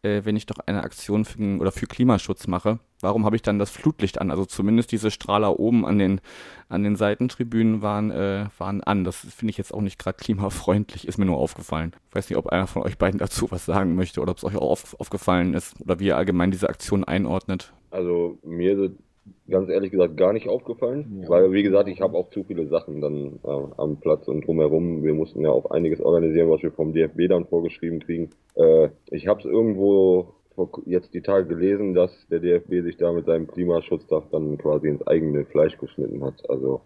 äh, 0.00 0.22
wenn 0.24 0.34
ich 0.34 0.46
doch 0.46 0.56
eine 0.64 0.84
Aktion 0.84 1.26
für, 1.26 1.58
oder 1.58 1.70
für 1.70 1.86
Klimaschutz 1.86 2.46
mache, 2.46 2.78
warum 3.02 3.26
habe 3.26 3.36
ich 3.36 3.42
dann 3.42 3.58
das 3.58 3.68
Flutlicht 3.68 4.22
an? 4.22 4.30
Also 4.30 4.46
zumindest 4.46 4.90
diese 4.90 5.10
Strahler 5.10 5.60
oben 5.60 5.84
an 5.84 5.98
den, 5.98 6.22
an 6.70 6.82
den 6.82 6.96
Seitentribünen 6.96 7.82
waren, 7.82 8.10
äh, 8.10 8.46
waren 8.56 8.82
an. 8.82 9.04
Das 9.04 9.16
finde 9.16 9.50
ich 9.50 9.58
jetzt 9.58 9.74
auch 9.74 9.82
nicht 9.82 9.98
gerade 9.98 10.16
klimafreundlich, 10.16 11.06
ist 11.06 11.18
mir 11.18 11.26
nur 11.26 11.36
aufgefallen. 11.36 11.92
Ich 12.08 12.14
weiß 12.14 12.30
nicht, 12.30 12.38
ob 12.38 12.46
einer 12.46 12.66
von 12.66 12.80
euch 12.84 12.96
beiden 12.96 13.18
dazu 13.18 13.50
was 13.50 13.66
sagen 13.66 13.96
möchte 13.96 14.22
oder 14.22 14.30
ob 14.30 14.38
es 14.38 14.44
euch 14.44 14.56
auch 14.56 14.70
auf, 14.70 14.98
aufgefallen 14.98 15.52
ist 15.52 15.78
oder 15.82 16.00
wie 16.00 16.06
ihr 16.06 16.16
allgemein 16.16 16.52
diese 16.52 16.70
Aktion 16.70 17.04
einordnet. 17.04 17.74
Also 17.90 18.38
mir 18.42 18.72
ist 18.78 18.92
ganz 19.48 19.68
ehrlich 19.68 19.90
gesagt 19.90 20.16
gar 20.16 20.32
nicht 20.32 20.48
aufgefallen, 20.48 21.20
ja. 21.22 21.28
weil 21.28 21.52
wie 21.52 21.62
gesagt, 21.62 21.88
ich 21.88 22.00
habe 22.00 22.16
auch 22.16 22.30
zu 22.30 22.44
viele 22.44 22.66
Sachen 22.66 23.00
dann 23.00 23.38
äh, 23.44 23.72
am 23.76 23.98
Platz 23.98 24.26
und 24.28 24.46
drumherum. 24.46 25.02
Wir 25.02 25.14
mussten 25.14 25.42
ja 25.42 25.50
auch 25.50 25.70
einiges 25.70 26.00
organisieren, 26.00 26.50
was 26.50 26.62
wir 26.62 26.72
vom 26.72 26.92
DFB 26.92 27.28
dann 27.28 27.46
vorgeschrieben 27.46 28.00
kriegen. 28.00 28.30
Äh, 28.54 28.88
ich 29.10 29.26
habe 29.26 29.40
es 29.40 29.46
irgendwo 29.46 30.34
jetzt 30.84 31.14
die 31.14 31.22
Tage 31.22 31.46
gelesen, 31.46 31.94
dass 31.94 32.10
der 32.30 32.40
DFB 32.40 32.82
sich 32.82 32.96
da 32.98 33.10
mit 33.12 33.24
seinem 33.24 33.46
Klimaschutztag 33.46 34.24
dann 34.30 34.58
quasi 34.58 34.88
ins 34.88 35.06
eigene 35.06 35.46
Fleisch 35.46 35.78
geschnitten 35.78 36.22
hat. 36.22 36.48
Also 36.50 36.82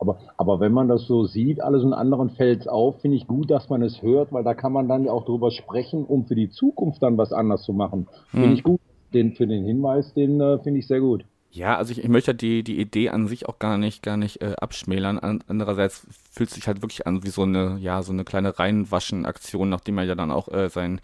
aber, 0.00 0.18
aber 0.36 0.60
wenn 0.60 0.72
man 0.72 0.88
das 0.88 1.06
so 1.06 1.24
sieht, 1.24 1.60
alles 1.60 1.82
in 1.82 1.92
anderen 1.92 2.30
fällt 2.30 2.68
auf, 2.68 3.00
finde 3.00 3.16
ich 3.16 3.26
gut, 3.26 3.50
dass 3.50 3.68
man 3.68 3.82
es 3.82 4.00
hört, 4.00 4.32
weil 4.32 4.44
da 4.44 4.54
kann 4.54 4.72
man 4.72 4.88
dann 4.88 5.04
ja 5.04 5.12
auch 5.12 5.24
drüber 5.24 5.50
sprechen, 5.50 6.04
um 6.04 6.24
für 6.24 6.36
die 6.36 6.50
Zukunft 6.50 7.02
dann 7.02 7.18
was 7.18 7.32
anders 7.32 7.62
zu 7.62 7.72
machen. 7.72 8.06
Hm. 8.30 8.40
Finde 8.40 8.54
ich 8.54 8.62
gut. 8.62 8.80
Den, 9.12 9.32
für 9.32 9.46
den 9.46 9.64
Hinweis, 9.64 10.12
den 10.12 10.40
äh, 10.40 10.58
finde 10.58 10.80
ich 10.80 10.86
sehr 10.86 11.00
gut. 11.00 11.24
Ja, 11.50 11.76
also 11.76 11.92
ich, 11.92 12.00
ich 12.00 12.08
möchte 12.08 12.34
die, 12.34 12.62
die 12.62 12.78
Idee 12.78 13.08
an 13.08 13.26
sich 13.26 13.48
auch 13.48 13.58
gar 13.58 13.78
nicht, 13.78 14.02
gar 14.02 14.16
nicht 14.16 14.42
äh, 14.42 14.54
abschmälern. 14.60 15.18
An, 15.18 15.42
andererseits 15.48 16.06
fühlt 16.30 16.50
es 16.50 16.54
sich 16.54 16.66
halt 16.66 16.82
wirklich 16.82 17.06
an 17.06 17.24
wie 17.24 17.30
so 17.30 17.42
eine, 17.42 17.78
ja, 17.80 18.02
so 18.02 18.12
eine 18.12 18.24
kleine 18.24 18.58
Reinwaschen-Aktion, 18.58 19.68
nachdem 19.68 19.98
er 19.98 20.04
ja 20.04 20.14
dann 20.14 20.30
auch 20.30 20.48
äh, 20.48 20.68
sein, 20.68 21.00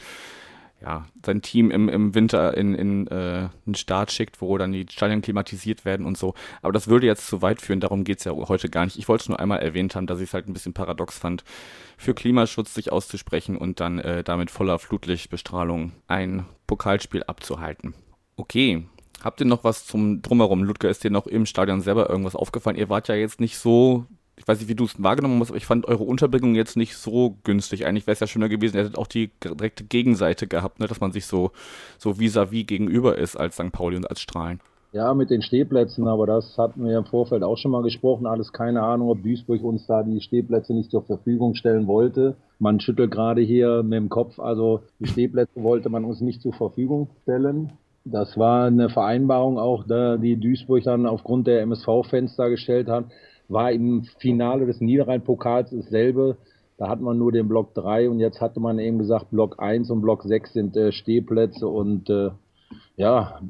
ja, 0.83 1.07
sein 1.25 1.41
Team 1.41 1.71
im, 1.71 1.89
im 1.89 2.15
Winter 2.15 2.57
in, 2.59 2.75
in 2.75 3.07
äh, 3.07 3.49
einen 3.65 3.75
Start 3.75 4.13
schickt, 4.13 4.43
wo 4.43 4.59
dann 4.59 4.73
die 4.73 4.87
Stadien 4.91 5.23
klimatisiert 5.23 5.87
werden 5.87 6.05
und 6.05 6.19
so. 6.19 6.35
Aber 6.61 6.73
das 6.75 6.89
würde 6.89 7.07
jetzt 7.07 7.27
zu 7.27 7.41
weit 7.41 7.63
führen, 7.63 7.81
darum 7.81 8.05
geht's 8.05 8.25
ja 8.25 8.33
heute 8.33 8.69
gar 8.69 8.85
nicht. 8.85 8.99
Ich 8.99 9.09
wollte 9.09 9.23
es 9.23 9.29
nur 9.31 9.41
einmal 9.41 9.61
erwähnt 9.61 9.97
haben, 9.97 10.07
dass 10.07 10.21
ich 10.21 10.29
es 10.29 10.35
halt 10.35 10.47
ein 10.47 10.53
bisschen 10.53 10.75
paradox 10.75 11.19
fand, 11.19 11.43
für 11.97 12.13
Klimaschutz 12.13 12.75
sich 12.75 12.93
auszusprechen 12.93 13.57
und 13.57 13.81
dann 13.81 13.99
äh, 13.99 14.23
damit 14.23 14.51
voller 14.51 14.79
Flutlichtbestrahlung 14.79 15.93
ein 16.07 16.45
Pokalspiel 16.67 17.23
abzuhalten. 17.23 17.95
Okay, 18.37 18.87
Habt 19.25 19.41
ihr 19.41 19.47
noch 19.47 19.65
was 19.65 19.87
zum 19.87 20.21
Drumherum? 20.21 20.65
Ludger, 20.65 20.91
ist 20.91 21.03
dir 21.03 21.11
noch 21.11 21.27
im 21.27 21.47
Stadion 21.47 21.81
selber 21.81 22.11
irgendwas 22.11 22.37
aufgefallen? 22.37 22.77
Ihr 22.77 22.91
wart 22.91 23.09
ja 23.09 23.15
jetzt 23.15 23.41
nicht 23.41 23.57
so, 23.57 24.05
ich 24.37 24.47
weiß 24.47 24.59
nicht, 24.61 24.69
wie 24.69 24.75
du 24.75 24.85
es 24.85 25.03
wahrgenommen 25.03 25.41
hast, 25.41 25.49
aber 25.49 25.57
ich 25.57 25.65
fand 25.65 25.87
eure 25.87 26.05
Unterbringung 26.05 26.55
jetzt 26.55 26.77
nicht 26.77 26.95
so 26.95 27.39
günstig. 27.43 27.87
Eigentlich 27.87 28.07
wäre 28.07 28.13
es 28.13 28.21
ja 28.21 28.27
schöner 28.27 28.51
gewesen, 28.51 28.77
ihr 28.77 28.83
hättet 28.83 28.99
auch 28.99 29.07
die 29.07 29.31
direkte 29.43 29.85
Gegenseite 29.85 30.47
gehabt, 30.47 30.79
ne? 30.79 30.89
dass 30.89 31.01
man 31.01 31.11
sich 31.11 31.25
so 31.25 31.53
so 31.97 32.19
vis-à-vis 32.19 32.65
-vis 32.65 32.67
gegenüber 32.67 33.17
ist 33.17 33.37
als 33.37 33.55
St. 33.55 33.73
Pauli 33.73 33.97
und 33.97 34.11
als 34.11 34.21
Strahlen. 34.21 34.61
Ja, 34.93 35.15
mit 35.15 35.31
den 35.31 35.41
Stehplätzen, 35.41 36.07
aber 36.07 36.27
das 36.27 36.59
hatten 36.59 36.85
wir 36.85 36.99
im 36.99 37.07
Vorfeld 37.07 37.43
auch 37.43 37.57
schon 37.57 37.71
mal 37.71 37.83
gesprochen. 37.83 38.27
Alles 38.27 38.53
keine 38.53 38.83
Ahnung, 38.83 39.09
ob 39.09 39.23
Duisburg 39.23 39.65
uns 39.65 39.87
da 39.87 40.03
die 40.03 40.21
Stehplätze 40.21 40.75
nicht 40.75 40.91
zur 40.91 41.03
Verfügung 41.03 41.55
stellen 41.55 41.87
wollte. 41.87 42.37
Man 42.59 42.79
schüttelt 42.79 43.11
gerade 43.11 43.41
hier 43.41 43.83
mit 43.83 43.95
dem 43.95 44.11
Kopf, 44.11 44.39
also 44.39 44.83
die 45.01 45.09
Stehplätze 45.09 45.63
wollte 45.63 45.89
man 45.89 46.05
uns 46.05 46.21
nicht 46.21 46.43
zur 46.43 46.53
Verfügung 46.53 47.09
stellen. 47.23 47.73
Das 48.05 48.37
war 48.37 48.67
eine 48.67 48.91
Vereinbarung 48.91 49.59
auch, 49.59 49.85
die 49.87 50.37
Duisburg 50.37 50.83
dann 50.85 51.07
aufgrund 51.07 51.47
der 51.47 51.63
MSV-Fenster 51.63 52.51
gestellt 52.51 52.89
hat. 52.89 53.07
War 53.49 53.73
im 53.73 54.05
Finale 54.19 54.67
des 54.67 54.81
Niederrhein-Pokals 54.81 55.71
dasselbe. 55.71 56.37
Da 56.77 56.89
hat 56.89 57.01
man 57.01 57.19
nur 57.19 57.33
den 57.33 57.49
Block 57.49 57.73
3 57.75 58.11
und 58.11 58.21
jetzt 58.21 58.41
hatte 58.41 58.61
man 58.61 58.79
eben 58.79 58.99
gesagt, 58.99 59.31
Block 59.31 59.57
1 59.59 59.91
und 59.91 60.03
Block 60.03 60.23
6 60.25 60.53
sind 60.53 60.77
äh, 60.77 60.93
Stehplätze 60.93 61.67
und 61.69 62.11
äh, 62.11 62.31
ja, 62.97 63.41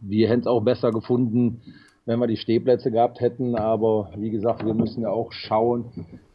wir 0.00 0.28
hätten 0.28 0.42
es 0.42 0.46
auch 0.46 0.62
besser 0.62 0.90
gefunden, 0.90 1.60
wenn 2.06 2.18
wir 2.18 2.26
die 2.26 2.36
Stehplätze 2.36 2.90
gehabt 2.90 3.20
hätten. 3.20 3.56
Aber 3.56 4.10
wie 4.16 4.30
gesagt, 4.30 4.64
wir 4.64 4.74
müssen 4.74 5.02
ja 5.02 5.10
auch 5.10 5.32
schauen, 5.32 5.86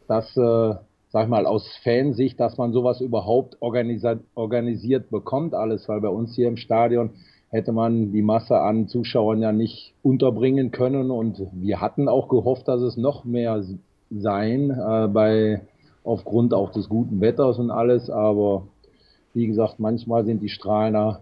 dass, 0.06 0.36
äh, 0.36 0.74
sag 1.08 1.24
ich 1.24 1.28
mal, 1.28 1.46
aus 1.46 1.66
Fansicht, 1.82 2.38
dass 2.38 2.56
man 2.56 2.72
sowas 2.72 3.00
überhaupt 3.00 3.56
organisiert 3.60 5.10
bekommt, 5.10 5.54
alles, 5.54 5.88
weil 5.88 6.00
bei 6.00 6.08
uns 6.08 6.34
hier 6.34 6.48
im 6.48 6.56
Stadion 6.56 7.10
hätte 7.50 7.72
man 7.72 8.12
die 8.12 8.22
Masse 8.22 8.58
an 8.58 8.88
Zuschauern 8.88 9.40
ja 9.40 9.52
nicht 9.52 9.94
unterbringen 10.02 10.70
können. 10.70 11.10
Und 11.10 11.40
wir 11.52 11.80
hatten 11.80 12.08
auch 12.08 12.28
gehofft, 12.28 12.68
dass 12.68 12.80
es 12.80 12.96
noch 12.96 13.24
mehr 13.24 13.62
sein, 14.10 14.70
äh, 14.70 15.08
bei, 15.08 15.62
aufgrund 16.04 16.54
auch 16.54 16.72
des 16.72 16.88
guten 16.88 17.20
Wetters 17.20 17.58
und 17.58 17.70
alles. 17.70 18.10
Aber 18.10 18.64
wie 19.34 19.46
gesagt, 19.46 19.78
manchmal 19.78 20.24
sind 20.24 20.42
die 20.42 20.48
Strahler 20.48 21.20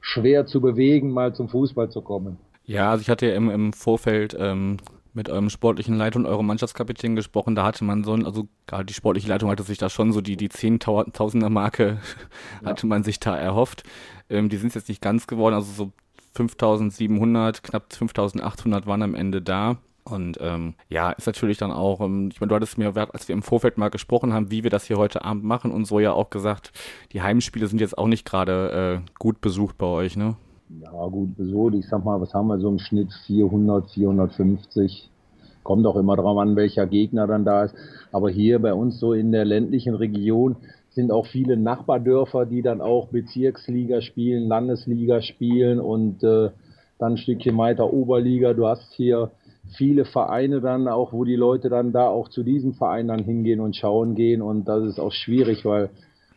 schwer 0.00 0.46
zu 0.46 0.60
bewegen, 0.60 1.10
mal 1.10 1.34
zum 1.34 1.48
Fußball 1.48 1.90
zu 1.90 2.02
kommen. 2.02 2.38
Ja, 2.64 2.90
also 2.90 3.02
ich 3.02 3.10
hatte 3.10 3.26
ja 3.26 3.34
im, 3.34 3.50
im 3.50 3.72
Vorfeld 3.72 4.36
ähm, 4.38 4.76
mit 5.18 5.28
eurem 5.28 5.50
sportlichen 5.50 5.96
Leiter 5.96 6.16
und 6.16 6.26
eurem 6.26 6.46
Mannschaftskapitän 6.46 7.16
gesprochen. 7.16 7.56
Da 7.56 7.64
hatte 7.64 7.84
man 7.84 8.04
so, 8.04 8.12
also 8.12 8.46
gerade 8.68 8.86
die 8.86 8.94
sportliche 8.94 9.28
Leitung 9.28 9.50
hatte 9.50 9.64
sich 9.64 9.76
da 9.76 9.90
schon 9.90 10.12
so 10.12 10.20
die, 10.20 10.36
die 10.36 10.48
Zehntausender 10.48 11.50
Marke 11.50 11.98
ja. 12.62 12.70
hatte 12.70 12.86
man 12.86 13.02
sich 13.02 13.18
da 13.18 13.36
erhofft. 13.36 13.82
Ähm, 14.30 14.48
die 14.48 14.56
sind 14.56 14.74
jetzt 14.76 14.88
nicht 14.88 15.02
ganz 15.02 15.26
geworden, 15.26 15.54
also 15.54 15.72
so 15.72 15.92
5700, 16.34 17.64
knapp 17.64 17.92
5800 17.92 18.86
waren 18.86 19.02
am 19.02 19.14
Ende 19.16 19.42
da. 19.42 19.78
Und 20.04 20.38
ähm, 20.40 20.74
ja, 20.88 21.10
ist 21.10 21.26
natürlich 21.26 21.58
dann 21.58 21.72
auch, 21.72 22.00
ähm, 22.00 22.30
ich 22.32 22.40
meine, 22.40 22.48
du 22.48 22.54
hattest 22.54 22.78
mir, 22.78 22.96
als 23.12 23.26
wir 23.26 23.34
im 23.34 23.42
Vorfeld 23.42 23.76
mal 23.76 23.90
gesprochen 23.90 24.32
haben, 24.32 24.52
wie 24.52 24.62
wir 24.62 24.70
das 24.70 24.84
hier 24.84 24.98
heute 24.98 25.24
Abend 25.24 25.42
machen 25.42 25.72
und 25.72 25.84
so 25.84 25.98
ja 25.98 26.12
auch 26.12 26.30
gesagt, 26.30 26.70
die 27.12 27.22
Heimspiele 27.22 27.66
sind 27.66 27.80
jetzt 27.80 27.98
auch 27.98 28.06
nicht 28.06 28.24
gerade 28.24 29.02
äh, 29.04 29.10
gut 29.18 29.40
besucht 29.40 29.76
bei 29.76 29.86
euch, 29.86 30.16
ne? 30.16 30.36
Ja, 30.70 31.06
gut 31.06 31.34
besucht. 31.36 31.74
Ich 31.74 31.88
sag 31.88 32.04
mal, 32.04 32.20
was 32.20 32.34
haben 32.34 32.48
wir 32.48 32.58
so 32.58 32.68
im 32.68 32.78
Schnitt? 32.78 33.10
400, 33.26 33.90
450. 33.90 35.08
Kommt 35.62 35.86
auch 35.86 35.96
immer 35.96 36.16
drauf 36.16 36.36
an, 36.38 36.56
welcher 36.56 36.86
Gegner 36.86 37.26
dann 37.26 37.44
da 37.44 37.64
ist. 37.64 37.74
Aber 38.12 38.28
hier 38.28 38.58
bei 38.58 38.74
uns 38.74 39.00
so 39.00 39.14
in 39.14 39.32
der 39.32 39.46
ländlichen 39.46 39.94
Region 39.94 40.56
sind 40.90 41.10
auch 41.10 41.26
viele 41.26 41.56
Nachbardörfer, 41.56 42.44
die 42.44 42.60
dann 42.60 42.82
auch 42.82 43.08
Bezirksliga 43.08 44.02
spielen, 44.02 44.48
Landesliga 44.48 45.22
spielen 45.22 45.80
und 45.80 46.22
äh, 46.22 46.50
dann 46.98 47.12
ein 47.12 47.16
Stückchen 47.16 47.56
weiter 47.56 47.92
Oberliga. 47.92 48.52
Du 48.52 48.66
hast 48.66 48.92
hier 48.92 49.30
viele 49.76 50.04
Vereine 50.04 50.60
dann 50.60 50.86
auch, 50.86 51.12
wo 51.12 51.24
die 51.24 51.36
Leute 51.36 51.70
dann 51.70 51.92
da 51.92 52.08
auch 52.08 52.28
zu 52.28 52.42
diesen 52.42 52.74
Vereinen 52.74 53.08
dann 53.08 53.24
hingehen 53.24 53.60
und 53.60 53.76
schauen 53.76 54.14
gehen 54.14 54.42
und 54.42 54.66
das 54.68 54.84
ist 54.84 54.98
auch 54.98 55.12
schwierig, 55.12 55.64
weil 55.64 55.90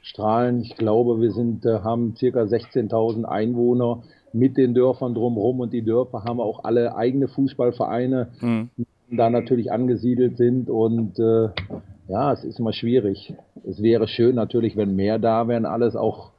Strahlen, 0.03 0.61
ich 0.61 0.75
glaube, 0.75 1.21
wir 1.21 1.31
sind, 1.31 1.65
äh, 1.65 1.79
haben 1.79 2.15
circa 2.15 2.41
16.000 2.41 3.23
Einwohner 3.23 4.01
mit 4.33 4.57
den 4.57 4.73
Dörfern 4.73 5.13
drumherum 5.13 5.59
und 5.59 5.73
die 5.73 5.83
Dörfer 5.83 6.23
haben 6.23 6.39
auch 6.39 6.63
alle 6.63 6.95
eigene 6.95 7.27
Fußballvereine, 7.27 8.29
mhm. 8.39 8.69
die 8.77 9.17
da 9.17 9.29
natürlich 9.29 9.71
angesiedelt 9.71 10.37
sind 10.37 10.69
und 10.69 11.19
äh, 11.19 11.49
ja, 12.07 12.33
es 12.33 12.43
ist 12.43 12.59
immer 12.59 12.73
schwierig. 12.73 13.33
Es 13.67 13.81
wäre 13.81 14.07
schön 14.07 14.35
natürlich, 14.35 14.75
wenn 14.75 14.95
mehr 14.95 15.19
da 15.19 15.47
wären, 15.47 15.65
alles 15.65 15.95
auch 15.95 16.31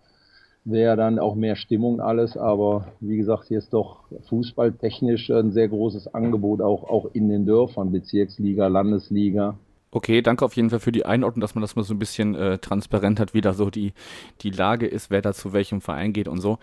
wäre 0.65 0.97
dann 0.97 1.19
auch 1.19 1.35
mehr 1.35 1.57
Stimmung 1.57 2.01
alles, 2.01 2.37
aber 2.37 2.93
wie 3.01 3.17
gesagt, 3.17 3.47
hier 3.49 3.59
ist 3.59 3.73
doch 3.73 4.05
fußballtechnisch 4.29 5.31
ein 5.31 5.51
sehr 5.51 5.69
großes 5.69 6.15
Angebot 6.15 6.61
auch, 6.61 6.85
auch 6.85 7.07
in 7.15 7.29
den 7.29 7.47
Dörfern, 7.47 7.91
Bezirksliga, 7.91 8.69
Landesliga. 8.69 9.57
Okay, 9.91 10.23
danke 10.23 10.45
auf 10.45 10.55
jeden 10.55 10.71
Fall 10.71 10.81
für 10.81 10.93
die 10.93 11.05
Einordnung, 11.05 11.41
dass 11.41 11.55
man 11.55 11.63
das 11.63 11.77
mal 11.77 11.83
so 11.83 11.95
ein 11.95 11.99
bisschen 11.99 12.35
äh, 12.35 12.59
transparent 12.59 13.21
hat, 13.21 13.35
wie 13.35 13.41
da 13.41 13.53
so 13.53 13.71
die, 13.71 13.93
die 14.41 14.51
Lage 14.51 14.87
ist, 14.87 15.11
wer 15.11 15.21
da 15.21 15.33
zu 15.33 15.53
welchem 15.53 15.81
Verein 15.81 16.13
geht 16.13 16.29
und 16.29 16.41
so. 16.41 16.59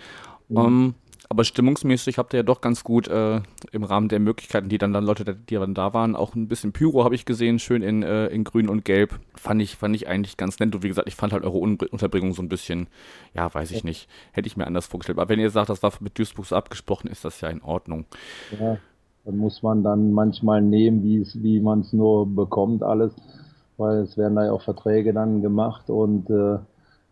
Mhm. 0.48 0.58
Um, 0.58 0.66
ähm, 0.66 0.96
aber 1.28 1.44
stimmungsmäßig 1.44 2.18
habt 2.18 2.34
ihr 2.34 2.38
ja 2.38 2.44
doch 2.44 2.62
ganz 2.62 2.84
gut 2.84 3.08
äh, 3.08 3.42
im 3.72 3.84
Rahmen 3.84 4.08
der 4.08 4.20
Möglichkeiten, 4.20 4.70
die 4.70 4.78
dann, 4.78 4.94
dann 4.94 5.04
Leute, 5.04 5.36
die 5.36 5.56
dann 5.56 5.74
da 5.74 5.94
waren, 5.94 6.16
auch 6.16 6.34
ein 6.36 6.48
bisschen 6.48 6.72
Pyro 6.72 7.04
habe 7.04 7.16
ich 7.16 7.26
gesehen, 7.26 7.60
schön 7.60 7.82
in, 7.82 8.04
äh, 8.04 8.28
in 8.28 8.44
grün 8.44 8.70
und 8.70 8.86
gelb. 8.86 9.20
Fand 9.36 9.62
ich, 9.62 9.76
fand 9.76 9.96
ich 9.96 10.08
eigentlich 10.08 10.38
ganz 10.38 10.60
nett. 10.60 10.74
Und 10.74 10.84
wie 10.84 10.88
gesagt, 10.88 11.08
ich 11.08 11.16
fand 11.16 11.34
halt 11.34 11.44
eure 11.44 11.58
Un 11.58 11.78
Unterbringung 11.92 12.34
so 12.34 12.42
ein 12.42 12.50
bisschen, 12.50 12.88
ja, 13.34 13.54
weiß 13.54 13.72
ich 13.72 13.84
nicht, 13.84 14.08
hätte 14.32 14.48
ich 14.48 14.56
mir 14.56 14.66
anders 14.66 14.88
vorgestellt. 14.88 15.20
Aber 15.20 15.30
wenn 15.30 15.40
ihr 15.40 15.50
sagt, 15.50 15.70
das 15.70 15.84
war 15.84 15.92
mit 16.00 16.18
Duisburg 16.18 16.46
so 16.46 16.56
abgesprochen, 16.56 17.10
ist 17.10 17.26
das 17.26 17.42
ja 17.42 17.50
in 17.50 17.62
Ordnung. 17.62 18.06
Ja, 18.60 18.78
dann 19.26 19.38
muss 19.38 19.62
man 19.62 19.84
dann 19.84 20.12
manchmal 20.12 20.62
nehmen, 20.62 21.04
wie 21.04 21.60
man 21.60 21.82
es 21.82 21.92
nur 21.92 22.28
bekommt, 22.28 22.82
alles. 22.82 23.14
Weil 23.78 24.00
es 24.00 24.18
werden 24.18 24.36
da 24.36 24.46
ja 24.46 24.52
auch 24.52 24.62
Verträge 24.62 25.14
dann 25.14 25.42
gemacht 25.42 25.90
und 25.90 26.30
äh, 26.30 26.60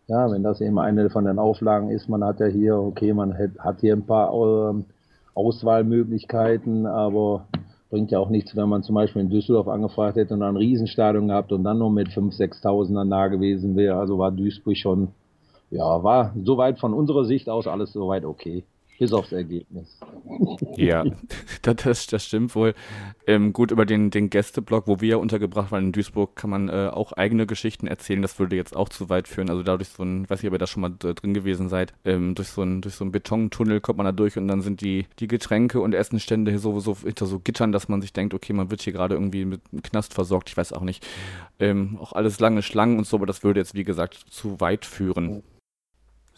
ja, 0.08 0.30
wenn 0.30 0.42
das 0.42 0.60
eben 0.60 0.78
eine 0.78 1.10
von 1.10 1.26
den 1.26 1.38
Auflagen 1.38 1.90
ist, 1.90 2.08
man 2.08 2.24
hat 2.24 2.40
ja 2.40 2.46
hier, 2.46 2.76
okay, 2.76 3.12
man 3.12 3.36
hat 3.58 3.80
hier 3.80 3.94
ein 3.94 4.06
paar 4.06 4.32
ähm, 4.32 4.86
Auswahlmöglichkeiten, 5.34 6.86
aber 6.86 7.46
bringt 7.90 8.10
ja 8.10 8.18
auch 8.18 8.30
nichts, 8.30 8.56
wenn 8.56 8.68
man 8.68 8.82
zum 8.82 8.94
Beispiel 8.94 9.22
in 9.22 9.30
Düsseldorf 9.30 9.68
angefragt 9.68 10.16
hätte 10.16 10.34
und 10.34 10.42
ein 10.42 10.56
Riesenstadion 10.56 11.28
gehabt 11.28 11.52
und 11.52 11.62
dann 11.64 11.78
nur 11.78 11.90
mit 11.90 12.08
5.000, 12.08 12.62
6.000 12.62 12.94
dann 12.94 13.10
da 13.10 13.28
gewesen 13.28 13.76
wäre. 13.76 13.96
Also 13.96 14.18
war 14.18 14.32
Duisburg 14.32 14.76
schon, 14.76 15.08
ja, 15.70 16.02
war 16.02 16.32
soweit 16.42 16.78
von 16.78 16.94
unserer 16.94 17.24
Sicht 17.24 17.48
aus 17.48 17.66
alles 17.66 17.92
soweit 17.92 18.24
okay 18.24 18.64
bis 18.98 19.12
aufs 19.12 19.32
Ergebnis. 19.32 19.98
Ja, 20.76 21.04
das, 21.62 22.06
das 22.06 22.24
stimmt 22.24 22.54
wohl. 22.54 22.74
Ähm, 23.26 23.52
gut, 23.52 23.70
über 23.70 23.86
den, 23.86 24.10
den 24.10 24.30
Gästeblock, 24.30 24.86
wo 24.86 25.00
wir 25.00 25.20
untergebracht 25.20 25.70
waren 25.70 25.86
in 25.86 25.92
Duisburg, 25.92 26.34
kann 26.34 26.50
man 26.50 26.68
äh, 26.68 26.90
auch 26.92 27.12
eigene 27.12 27.46
Geschichten 27.46 27.86
erzählen. 27.86 28.22
Das 28.22 28.38
würde 28.38 28.56
jetzt 28.56 28.74
auch 28.74 28.88
zu 28.88 29.08
weit 29.08 29.28
führen. 29.28 29.50
Also 29.50 29.62
dadurch 29.62 29.88
so 29.90 30.02
ein, 30.02 30.28
weiß 30.28 30.42
nicht, 30.42 30.48
ob 30.48 30.54
ihr 30.54 30.58
da 30.58 30.66
schon 30.66 30.80
mal 30.80 30.92
drin 30.98 31.34
gewesen 31.34 31.68
seid, 31.68 31.94
ähm, 32.04 32.34
durch 32.34 32.48
so 32.48 32.62
ein, 32.62 32.80
durch 32.80 32.94
so 32.94 33.04
einen 33.04 33.12
Betontunnel 33.12 33.80
kommt 33.80 33.98
man 33.98 34.06
da 34.06 34.12
durch 34.12 34.36
und 34.36 34.48
dann 34.48 34.62
sind 34.62 34.80
die, 34.80 35.06
die 35.18 35.28
Getränke 35.28 35.80
und 35.80 35.94
Essenstände 35.94 36.50
hier 36.50 36.60
sowieso 36.60 36.96
hinter 36.96 37.26
so 37.26 37.38
Gittern, 37.38 37.72
dass 37.72 37.88
man 37.88 38.00
sich 38.00 38.12
denkt, 38.12 38.34
okay, 38.34 38.52
man 38.52 38.70
wird 38.70 38.82
hier 38.82 38.92
gerade 38.92 39.14
irgendwie 39.14 39.44
mit 39.44 39.60
einem 39.72 39.82
Knast 39.82 40.14
versorgt. 40.14 40.48
Ich 40.48 40.56
weiß 40.56 40.72
auch 40.72 40.82
nicht. 40.82 41.06
Ähm, 41.60 41.98
auch 42.00 42.12
alles 42.12 42.40
lange 42.40 42.62
Schlangen 42.62 42.98
und 42.98 43.06
so, 43.06 43.16
aber 43.16 43.26
das 43.26 43.44
würde 43.44 43.60
jetzt, 43.60 43.74
wie 43.74 43.84
gesagt, 43.84 44.14
zu 44.30 44.60
weit 44.60 44.84
führen. 44.84 45.42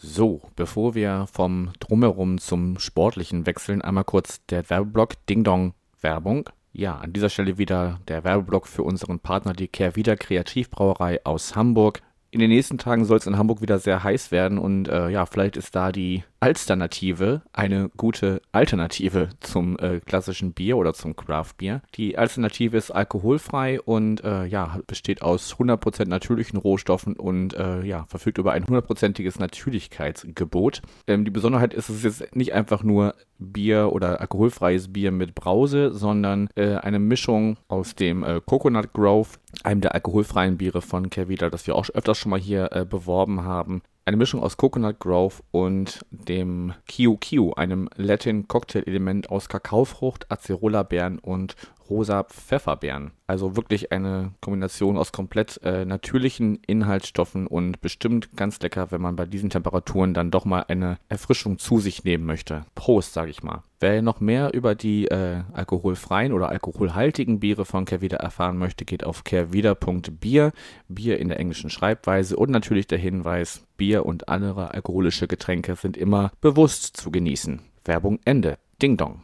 So, 0.03 0.41
bevor 0.55 0.95
wir 0.95 1.27
vom 1.31 1.73
Drumherum 1.79 2.39
zum 2.39 2.79
Sportlichen 2.79 3.45
wechseln, 3.45 3.83
einmal 3.83 4.03
kurz 4.03 4.43
der 4.47 4.67
Werbeblock 4.67 5.13
Ding 5.27 5.43
Dong 5.43 5.75
Werbung. 6.01 6.49
Ja, 6.73 6.95
an 6.95 7.13
dieser 7.13 7.29
Stelle 7.29 7.59
wieder 7.59 7.99
der 8.07 8.23
Werbeblock 8.23 8.65
für 8.65 8.81
unseren 8.81 9.19
Partner, 9.19 9.53
die 9.53 9.67
Kehrwieder 9.67 10.15
Kreativbrauerei 10.17 11.23
aus 11.23 11.55
Hamburg. 11.55 12.01
In 12.31 12.39
den 12.39 12.49
nächsten 12.49 12.79
Tagen 12.79 13.05
soll 13.05 13.19
es 13.19 13.27
in 13.27 13.37
Hamburg 13.37 13.61
wieder 13.61 13.77
sehr 13.77 14.03
heiß 14.03 14.31
werden 14.31 14.57
und 14.57 14.87
äh, 14.87 15.09
ja, 15.09 15.27
vielleicht 15.27 15.55
ist 15.55 15.75
da 15.75 15.91
die 15.91 16.23
Alternative 16.41 17.43
eine 17.53 17.89
gute 17.95 18.41
Alternative 18.51 19.29
zum 19.41 19.77
äh, 19.77 19.99
klassischen 19.99 20.53
Bier 20.53 20.75
oder 20.75 20.95
zum 20.95 21.15
Craft 21.15 21.53
Bier. 21.57 21.83
Die 21.93 22.17
Alternative 22.17 22.75
ist 22.75 22.89
alkoholfrei 22.89 23.79
und 23.79 24.23
äh, 24.23 24.45
ja, 24.45 24.79
besteht 24.87 25.21
aus 25.21 25.53
100% 25.53 26.07
natürlichen 26.07 26.57
Rohstoffen 26.57 27.15
und 27.15 27.53
äh, 27.53 27.83
ja, 27.83 28.05
verfügt 28.07 28.39
über 28.39 28.53
ein 28.53 28.65
hundertprozentiges 28.65 29.37
Natürlichkeitsgebot. 29.37 30.81
Ähm, 31.05 31.25
die 31.25 31.31
Besonderheit 31.31 31.75
ist, 31.75 31.89
es 31.89 32.03
ist 32.03 32.21
jetzt 32.21 32.35
nicht 32.35 32.53
einfach 32.53 32.81
nur 32.81 33.13
Bier 33.37 33.91
oder 33.91 34.19
alkoholfreies 34.19 34.91
Bier 34.91 35.11
mit 35.11 35.35
Brause, 35.35 35.93
sondern 35.93 36.49
äh, 36.55 36.75
eine 36.75 36.99
Mischung 36.99 37.57
aus 37.67 37.93
dem 37.93 38.23
äh, 38.23 38.41
Coconut 38.43 38.93
Grove, 38.93 39.29
einem 39.63 39.81
der 39.81 39.93
alkoholfreien 39.93 40.57
Biere 40.57 40.81
von 40.81 41.11
Kervida, 41.11 41.51
das 41.51 41.67
wir 41.67 41.75
auch 41.75 41.87
öfters 41.89 42.17
schon 42.17 42.31
mal 42.31 42.39
hier 42.39 42.71
äh, 42.71 42.83
beworben 42.83 43.43
haben, 43.43 43.83
eine 44.05 44.17
Mischung 44.17 44.41
aus 44.41 44.57
Coconut 44.57 44.99
Grove 44.99 45.35
und 45.51 46.05
dem 46.09 46.73
Kiu 46.87 47.17
Kiu, 47.17 47.53
einem 47.53 47.89
Latin 47.95 48.47
Cocktail-Element 48.47 49.29
aus 49.29 49.47
Kakaofrucht, 49.47 50.31
Acerola-Beeren 50.31 51.19
und 51.19 51.55
rosa 51.91 52.23
Pfefferbeeren. 52.23 53.11
Also 53.27 53.55
wirklich 53.55 53.91
eine 53.91 54.31
Kombination 54.39 54.97
aus 54.97 55.11
komplett 55.11 55.59
äh, 55.63 55.85
natürlichen 55.85 56.59
Inhaltsstoffen 56.65 57.45
und 57.45 57.81
bestimmt 57.81 58.35
ganz 58.35 58.59
lecker, 58.61 58.91
wenn 58.91 59.01
man 59.01 59.15
bei 59.15 59.25
diesen 59.25 59.49
Temperaturen 59.49 60.13
dann 60.13 60.31
doch 60.31 60.45
mal 60.45 60.65
eine 60.67 60.97
Erfrischung 61.09 61.59
zu 61.59 61.79
sich 61.79 62.03
nehmen 62.03 62.25
möchte. 62.25 62.65
Prost, 62.75 63.13
sage 63.13 63.29
ich 63.29 63.43
mal. 63.43 63.61
Wer 63.79 64.01
noch 64.01 64.21
mehr 64.21 64.53
über 64.53 64.73
die 64.73 65.07
äh, 65.07 65.43
alkoholfreien 65.53 66.33
oder 66.33 66.49
alkoholhaltigen 66.49 67.39
Biere 67.39 67.65
von 67.65 67.85
Kervida 67.85 68.17
erfahren 68.17 68.57
möchte, 68.57 68.85
geht 68.85 69.03
auf 69.03 69.23
kervida.bier, 69.23 70.53
Bier 70.87 71.19
in 71.19 71.27
der 71.27 71.39
englischen 71.39 71.69
Schreibweise 71.69 72.37
und 72.37 72.51
natürlich 72.51 72.87
der 72.87 72.99
Hinweis, 72.99 73.65
Bier 73.75 74.05
und 74.05 74.29
andere 74.29 74.73
alkoholische 74.73 75.27
Getränke 75.27 75.75
sind 75.75 75.97
immer 75.97 76.31
bewusst 76.39 76.95
zu 76.95 77.11
genießen. 77.11 77.61
Werbung 77.83 78.19
Ende. 78.23 78.57
Ding 78.81 78.97
Dong. 78.97 79.21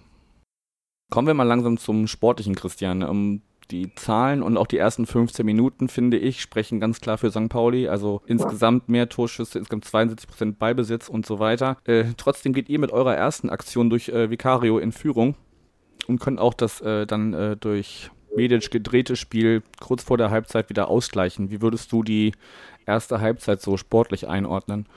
Kommen 1.10 1.28
wir 1.28 1.34
mal 1.34 1.44
langsam 1.44 1.78
zum 1.78 2.08
sportlichen 2.08 2.56
Christian. 2.56 3.42
Die 3.72 3.94
Zahlen 3.96 4.44
und 4.44 4.58
auch 4.58 4.68
die 4.68 4.78
ersten 4.78 5.06
15 5.06 5.46
Minuten, 5.46 5.90
finde 5.90 6.18
ich, 6.18 6.42
sprechen 6.42 6.80
ganz 6.80 7.02
klar 7.02 7.18
für 7.18 7.32
St. 7.32 7.50
Pauli. 7.50 7.88
Also 7.88 8.22
insgesamt 8.26 8.88
mehr 8.90 9.10
Torschüsse, 9.10 9.60
insgesamt 9.60 9.86
72 9.86 10.30
Prozent 10.30 10.60
Ballbesitz 10.60 11.10
und 11.10 11.26
so 11.26 11.40
weiter. 11.40 11.78
Äh, 11.86 12.06
trotzdem 12.18 12.54
geht 12.54 12.70
ihr 12.70 12.80
mit 12.80 12.92
eurer 12.92 13.16
ersten 13.16 13.50
Aktion 13.50 13.90
durch 13.90 14.10
äh, 14.10 14.30
Vicario 14.30 14.80
in 14.80 14.92
Führung 14.92 15.36
und 16.08 16.20
könnt 16.20 16.40
auch 16.40 16.54
das 16.54 16.82
äh, 16.82 17.06
dann 17.06 17.34
äh, 17.34 17.58
durch 17.58 18.10
Medic 18.36 18.72
gedrehte 18.72 19.16
Spiel 19.16 19.64
kurz 19.82 20.04
vor 20.04 20.18
der 20.18 20.30
Halbzeit 20.30 20.70
wieder 20.70 20.90
ausgleichen. 20.90 21.52
Wie 21.52 21.62
würdest 21.62 21.92
du 21.92 22.04
die 22.04 22.34
erste 22.86 23.20
Halbzeit 23.20 23.62
so 23.62 23.78
sportlich 23.78 24.28
einordnen? 24.28 24.88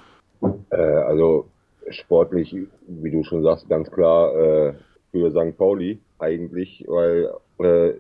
Äh, 0.71 0.77
also 0.77 1.49
sportlich, 1.89 2.55
wie 2.87 3.11
du 3.11 3.25
schon 3.25 3.43
sagst, 3.43 3.69
ganz 3.69 3.91
klar 3.91 4.35
äh, 4.35 4.75
für 5.11 5.31
St. 5.31 5.57
Pauli 5.57 5.99
eigentlich, 6.19 6.85
weil 6.87 7.31
äh, 7.59 7.95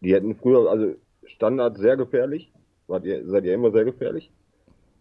die 0.00 0.14
hätten 0.14 0.34
früher, 0.36 0.70
also 0.70 0.94
Standard 1.24 1.76
sehr 1.78 1.96
gefährlich, 1.96 2.52
wart 2.86 3.04
ihr, 3.04 3.26
seid 3.26 3.44
ihr 3.44 3.54
immer 3.54 3.70
sehr 3.70 3.84
gefährlich. 3.84 4.30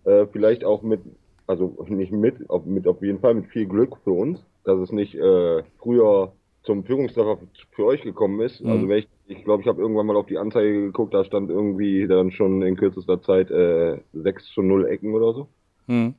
Äh, 0.04 0.26
vielleicht 0.32 0.64
auch 0.64 0.82
mit, 0.82 1.02
also 1.48 1.76
nicht 1.88 2.12
mit, 2.12 2.50
auf, 2.50 2.66
mit 2.66 2.88
auf 2.88 3.02
jeden 3.02 3.20
Fall 3.20 3.34
mit 3.34 3.48
viel 3.48 3.68
Glück 3.68 3.98
für 4.04 4.12
uns, 4.12 4.44
dass 4.64 4.80
es 4.80 4.92
nicht 4.92 5.16
äh, 5.16 5.64
früher 5.80 6.34
zum 6.64 6.84
Führungstreffer 6.84 7.40
für 7.72 7.86
euch 7.86 8.02
gekommen 8.02 8.42
ist. 8.42 8.62
Mhm. 8.62 8.70
Also 8.70 8.90
wenn 8.90 9.00
ich, 9.00 9.08
ich 9.28 9.44
glaube, 9.44 9.64
ich 9.64 9.68
habe 9.68 9.82
irgendwann 9.82 10.06
mal 10.06 10.18
auf 10.18 10.26
die 10.28 10.38
Anzeige 10.38 10.82
geguckt, 10.82 11.14
da 11.14 11.24
stand 11.24 11.50
irgendwie 11.50 12.08
dann 12.08 12.32
schon 12.32 12.62
in 12.62 12.76
kürzester 12.76 13.22
Zeit 13.22 13.50
äh, 13.50 14.00
6 14.14 14.46
zu 14.54 14.62
0 14.62 14.86
Ecken 14.86 15.14
oder 15.14 15.34
so. 15.34 15.48
Mhm. 15.88 16.16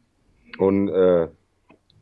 Und 0.59 0.89
äh, 0.89 1.29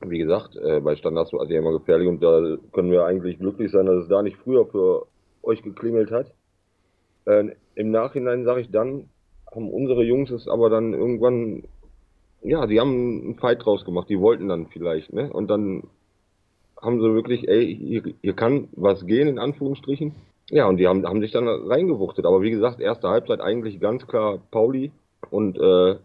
wie 0.05 0.19
gesagt, 0.19 0.57
äh, 0.57 0.81
bei 0.81 0.97
Standards 0.97 1.33
war 1.33 1.49
ja 1.51 1.59
immer 1.59 1.73
gefährlich 1.73 2.09
und 2.09 2.23
da 2.23 2.57
können 2.73 2.91
wir 2.91 3.05
eigentlich 3.05 3.39
glücklich 3.39 3.71
sein, 3.71 3.87
dass 3.87 4.03
es 4.03 4.09
da 4.09 4.23
nicht 4.23 4.37
früher 4.39 4.67
für 4.67 5.07
euch 5.43 5.63
geklingelt 5.63 6.11
hat. 6.11 6.33
Äh, 7.25 7.53
Im 7.75 7.91
Nachhinein 7.91 8.45
sage 8.45 8.61
ich 8.61 8.71
dann, 8.71 9.09
haben 9.55 9.71
unsere 9.71 10.03
Jungs 10.03 10.31
es 10.31 10.49
aber 10.49 10.71
dann 10.71 10.93
irgendwann, 10.93 11.65
ja, 12.43 12.67
die 12.67 12.81
haben 12.81 13.23
einen 13.23 13.35
Fight 13.37 13.65
draus 13.65 13.85
gemacht, 13.85 14.09
die 14.09 14.21
wollten 14.21 14.49
dann 14.49 14.67
vielleicht, 14.67 15.13
ne? 15.13 15.33
Und 15.33 15.49
dann 15.49 15.85
haben 16.81 17.01
sie 17.01 17.15
wirklich, 17.15 17.49
ey, 17.49 17.75
hier, 17.75 18.03
hier 18.21 18.35
kann 18.35 18.69
was 18.73 19.07
gehen, 19.07 19.29
in 19.29 19.39
Anführungsstrichen. 19.39 20.15
Ja, 20.51 20.69
und 20.69 20.77
die 20.77 20.87
haben, 20.87 21.07
haben 21.07 21.21
sich 21.21 21.33
dann 21.33 21.49
reingewuchtet. 21.49 22.25
Aber 22.27 22.43
wie 22.43 22.51
gesagt, 22.51 22.81
erste 22.81 23.09
Halbzeit 23.09 23.41
eigentlich 23.41 23.81
ganz 23.81 24.07
klar 24.07 24.39
Pauli 24.51 24.93
und 25.31 25.59
äh, 25.59 25.97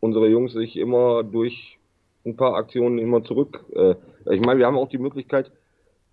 unsere 0.00 0.28
Jungs 0.28 0.52
sich 0.52 0.76
immer 0.76 1.22
durch 1.22 1.75
ein 2.26 2.36
paar 2.36 2.54
Aktionen 2.54 2.98
immer 2.98 3.22
zurück. 3.22 3.64
Äh, 3.74 3.94
ich 4.30 4.40
meine, 4.40 4.58
wir 4.58 4.66
haben 4.66 4.76
auch 4.76 4.88
die 4.88 4.98
Möglichkeit, 4.98 5.50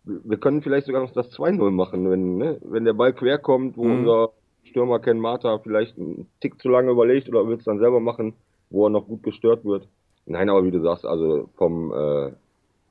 wir 0.05 0.37
können 0.37 0.61
vielleicht 0.61 0.87
sogar 0.87 1.01
noch 1.01 1.13
das 1.13 1.31
2-0 1.31 1.71
machen, 1.71 2.09
wenn, 2.09 2.37
ne, 2.37 2.57
wenn 2.63 2.85
der 2.85 2.93
Ball 2.93 3.13
quer 3.13 3.37
kommt, 3.37 3.77
wo 3.77 3.85
mhm. 3.85 3.99
unser 3.99 4.29
Stürmer 4.63 4.99
Ken 4.99 5.19
Marta 5.19 5.59
vielleicht 5.59 5.97
einen 5.97 6.27
Tick 6.41 6.61
zu 6.61 6.69
lange 6.69 6.91
überlegt 6.91 7.29
oder 7.29 7.47
will 7.47 7.57
es 7.57 7.63
dann 7.63 7.79
selber 7.79 7.99
machen, 7.99 8.33
wo 8.69 8.85
er 8.85 8.89
noch 8.89 9.07
gut 9.07 9.23
gestört 9.23 9.65
wird. 9.65 9.87
Nein, 10.25 10.49
aber 10.49 10.63
wie 10.63 10.71
du 10.71 10.81
sagst, 10.81 11.05
also 11.05 11.49
vom, 11.57 11.91
äh, 11.93 12.31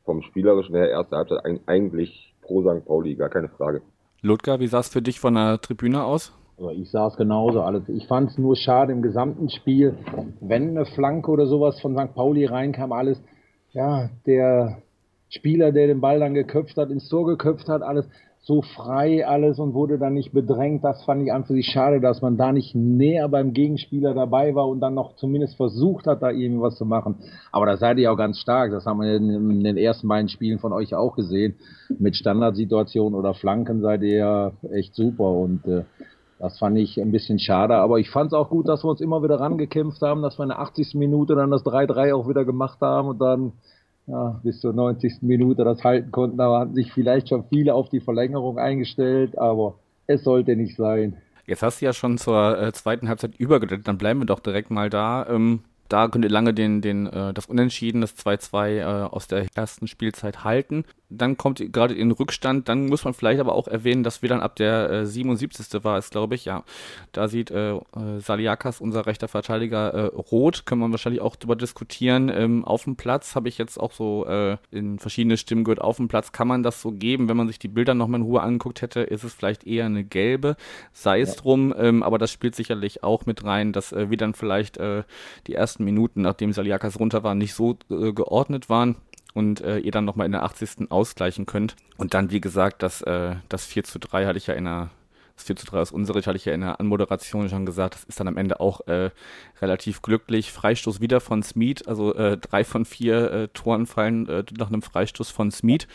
vom 0.05 0.23
Spielerischen 0.23 0.75
her, 0.75 0.91
erste 0.91 1.17
Halbzeit 1.17 1.41
eigentlich 1.67 2.35
pro 2.43 2.62
St. 2.62 2.85
Pauli, 2.85 3.14
gar 3.14 3.31
keine 3.31 3.49
Frage. 3.49 3.83
Ludger, 4.21 4.61
wie 4.61 4.67
sah 4.67 4.81
es 4.81 4.88
für 4.88 5.02
dich 5.02 5.19
von 5.19 5.35
der 5.35 5.61
Tribüne 5.61 6.05
aus? 6.05 6.33
Ich 6.73 6.90
sah 6.90 7.09
es 7.09 7.16
genauso 7.16 7.62
alles. 7.62 7.88
Ich 7.88 8.06
fand 8.06 8.30
es 8.30 8.38
nur 8.38 8.56
schade 8.56 8.92
im 8.92 9.02
gesamten 9.02 9.49
Spiel, 9.49 9.95
wenn 10.41 10.71
eine 10.71 10.84
Flanke 10.84 11.30
oder 11.30 11.47
sowas 11.47 11.80
von 11.80 11.97
St. 11.97 12.15
Pauli 12.15 12.45
reinkam, 12.45 12.93
alles, 12.93 13.21
ja, 13.73 14.10
der 14.26 14.78
Spieler, 15.28 15.73
der 15.73 15.86
den 15.86 16.00
Ball 16.00 16.21
dann 16.21 16.34
geköpft 16.34 16.76
hat, 16.76 16.91
ins 16.91 17.08
Tor 17.08 17.26
geköpft 17.26 17.69
hat, 17.69 17.82
alles 17.82 18.06
so 18.45 18.60
frei 18.60 19.25
alles 19.25 19.60
und 19.60 19.73
wurde 19.73 19.99
dann 19.99 20.15
nicht 20.15 20.32
bedrängt. 20.32 20.82
Das 20.82 21.04
fand 21.04 21.23
ich 21.23 21.32
an 21.32 21.45
für 21.45 21.52
sich 21.52 21.67
schade, 21.67 22.00
dass 22.00 22.23
man 22.23 22.36
da 22.36 22.50
nicht 22.50 22.75
näher 22.75 23.28
beim 23.28 23.52
Gegenspieler 23.52 24.15
dabei 24.15 24.56
war 24.56 24.69
und 24.69 24.80
dann 24.80 24.95
noch 24.95 25.15
zumindest 25.15 25.56
versucht 25.56 26.08
hat, 26.08 26.23
da 26.23 26.30
irgendwie 26.30 26.60
was 26.60 26.76
zu 26.76 26.84
machen. 26.84 27.15
Aber 27.52 27.67
da 27.67 27.76
seid 27.76 27.99
ihr 27.99 28.12
auch 28.12 28.17
ganz 28.17 28.38
stark. 28.41 28.73
Das 28.73 28.84
haben 28.84 29.00
wir 29.00 29.15
in, 29.15 29.62
den 29.62 29.76
ersten 29.76 30.08
beiden 30.08 30.28
Spielen 30.28 30.58
von 30.58 30.73
euch 30.73 30.93
auch 30.93 31.15
gesehen. 31.15 31.54
Mit 32.00 32.17
Standardsituationen 32.17 33.17
oder 33.17 33.32
Flanken 33.34 33.80
seid 33.80 34.02
ihr 34.02 34.17
ja 34.17 34.52
echt 34.73 34.97
super 34.97 35.30
und 35.30 35.65
äh, 35.67 35.84
das 36.43 36.59
fand 36.59 36.76
ich 36.76 37.00
ein 37.00 37.13
bisschen 37.13 37.39
schade, 37.39 37.76
aber 37.76 38.00
ich 38.00 38.11
fand 38.11 38.26
es 38.26 38.33
auch 38.33 38.50
gut, 38.50 38.69
dass 38.69 38.83
wir 38.83 38.91
uns 38.91 39.00
immer 39.00 39.23
wieder 39.23 39.39
rangekämpft 39.39 40.02
haben, 40.02 40.23
dass 40.23 40.41
wir 40.41 40.43
in 40.43 40.49
der 40.49 40.59
80. 40.59 40.95
Minute 40.95 41.37
dann 41.37 41.52
das 41.52 41.65
3-3 41.65 42.13
auch 42.13 42.28
wieder 42.28 42.45
gemacht 42.45 42.81
haben 42.81 43.07
und 43.07 43.21
dann 43.21 43.52
ja, 44.09 44.41
bis 44.43 44.61
zur 44.61 44.73
90. 44.73 45.23
Minute 45.23 45.63
das 45.63 45.85
halten 45.85 46.11
konnten. 46.11 46.39
Da 46.39 46.59
hatten 46.59 46.75
sich 46.75 46.93
vielleicht 46.93 47.28
schon 47.28 47.45
viele 47.49 47.75
auf 47.75 47.91
die 47.91 48.00
Verlängerung 48.00 48.59
eingestellt, 48.59 49.39
aber 49.39 49.76
es 50.09 50.25
sollte 50.25 50.57
nicht 50.57 50.75
sein. 50.75 51.17
Jetzt 51.47 51.63
hast 51.63 51.81
du 51.81 51.85
ja 51.85 51.93
schon 51.93 52.19
zur 52.19 52.61
äh, 52.61 52.73
zweiten 52.73 53.09
Halbzeit 53.09 53.37
übergeleitet, 53.37 53.87
dann 53.87 53.99
bleiben 53.99 54.19
wir 54.19 54.26
doch 54.26 54.41
direkt 54.41 54.73
mal 54.73 54.91
da. 54.91 55.25
Ähm, 55.28 55.61
da 55.89 56.09
könnt 56.09 56.25
ihr 56.25 56.31
lange 56.31 56.55
den, 56.55 56.81
den, 56.81 57.07
äh, 57.07 57.33
das 57.33 57.47
Unentschieden, 57.47 58.00
das 58.00 58.17
2-2 58.17 58.78
äh, 58.78 58.83
aus 58.83 59.28
der 59.28 59.47
ersten 59.55 59.87
Spielzeit 59.87 60.43
halten 60.43 60.87
dann 61.17 61.37
kommt 61.37 61.63
gerade 61.73 61.95
in 61.95 62.11
Rückstand, 62.11 62.69
dann 62.69 62.87
muss 62.87 63.05
man 63.05 63.15
vielleicht 63.15 63.41
aber 63.41 63.55
auch 63.55 63.69
erwähnen, 63.69 64.03
dass 64.03 64.23
wir 64.23 64.29
dann 64.29 64.41
ab 64.41 64.57
der 64.57 64.91
äh, 64.91 65.07
77. 65.07 65.85
war 65.85 65.99
es, 65.99 66.11
glaube 66.11 66.35
ich, 66.35 66.45
ja, 66.45 66.65
da 67.13 67.29
sieht 67.29 67.51
äh, 67.51 67.73
äh, 67.75 67.81
Saliakas, 68.19 68.81
unser 68.81 69.07
rechter 69.07 69.29
Verteidiger, 69.29 69.95
äh, 69.95 70.07
rot, 70.07 70.67
können 70.67 70.81
wir 70.81 70.91
wahrscheinlich 70.91 71.21
auch 71.21 71.37
drüber 71.37 71.57
diskutieren. 71.57 72.29
Ähm, 72.29 72.65
auf 72.65 72.85
dem 72.85 72.97
Platz 72.97 73.35
habe 73.35 73.49
ich 73.49 73.59
jetzt 73.59 73.79
auch 73.79 73.93
so 73.93 74.27
äh, 74.27 74.57
in 74.71 74.99
verschiedene 74.99 75.37
Stimmen 75.37 75.65
gehört, 75.65 75.81
auf 75.81 75.97
dem 75.97 76.09
Platz 76.09 76.33
kann 76.33 76.49
man 76.49 76.63
das 76.63 76.81
so 76.81 76.93
geben, 76.93 77.29
wenn 77.29 77.37
man 77.37 77.49
sich 77.49 77.59
die 77.59 77.69
Bilder 77.69 77.95
nochmal 77.95 78.21
in 78.21 78.27
Ruhe 78.27 78.43
angeguckt 78.43 78.83
hätte, 78.83 79.01
ist 79.01 79.25
es 79.25 79.35
vielleicht 79.35 79.67
eher 79.67 79.87
eine 79.87 80.05
gelbe, 80.05 80.57
sei 80.93 81.21
es 81.21 81.37
ja. 81.37 81.43
drum, 81.43 81.75
ähm, 81.77 82.03
aber 82.03 82.19
das 82.19 82.31
spielt 82.31 82.55
sicherlich 82.55 83.03
auch 83.03 83.27
mit 83.27 83.45
rein, 83.45 83.73
dass 83.73 83.93
äh, 83.93 84.11
wir 84.11 84.17
dann 84.17 84.35
vielleicht 84.35 84.79
äh, 84.79 85.05
die 85.47 85.55
ersten 85.55 85.85
Minuten, 85.85 86.23
nachdem 86.23 86.53
Saliakas 86.53 86.99
runter 86.99 87.23
war, 87.23 87.35
nicht 87.35 87.55
so 87.55 87.77
geordnet 87.89 88.69
waren 88.69 88.97
und 89.34 89.60
äh, 89.60 89.78
ihr 89.78 89.92
dann 89.92 90.04
nochmal 90.04 90.26
in 90.26 90.32
der 90.32 90.42
80. 90.42 90.90
ausgleichen 90.90 91.47
könnt. 91.47 91.76
Und 91.97 92.14
dann, 92.14 92.30
wie 92.30 92.40
gesagt, 92.40 92.82
das, 92.82 93.02
äh, 93.02 93.36
das 93.49 93.66
4 93.66 93.84
zu 93.84 93.99
3 93.99 94.26
hatte 94.26 94.38
ich 94.38 94.47
ja 94.47 94.54
in 94.54 94.64
der 94.64 94.90
das 95.34 95.45
4 95.45 95.56
zu 95.56 95.66
3 95.66 95.80
aus 95.80 95.92
unserer 95.92 96.21
hatte 96.21 96.36
ich 96.36 96.45
ja 96.45 96.52
in 96.52 96.60
der 96.60 96.78
Anmoderation 96.78 97.49
schon 97.49 97.66
gesagt, 97.66 97.95
das 97.95 98.04
ist 98.04 98.21
dann 98.21 98.28
am 98.28 98.36
Ende 98.36 98.60
auch 98.60 98.86
äh, 98.86 99.10
relativ 99.60 100.02
glücklich. 100.02 100.52
Freistoß 100.52 101.00
wieder 101.00 101.21
von 101.21 101.42
Smith, 101.42 101.82
also 101.86 102.14
äh, 102.14 102.36
drei 102.36 102.64
von 102.64 102.84
vier 102.84 103.32
äh, 103.32 103.49
Toren 103.49 103.86
fallen 103.86 104.28
äh, 104.28 104.45
nach 104.58 104.68
einem 104.68 104.82
Freistoß 104.82 105.30
von 105.30 105.50
Smith. 105.50 105.86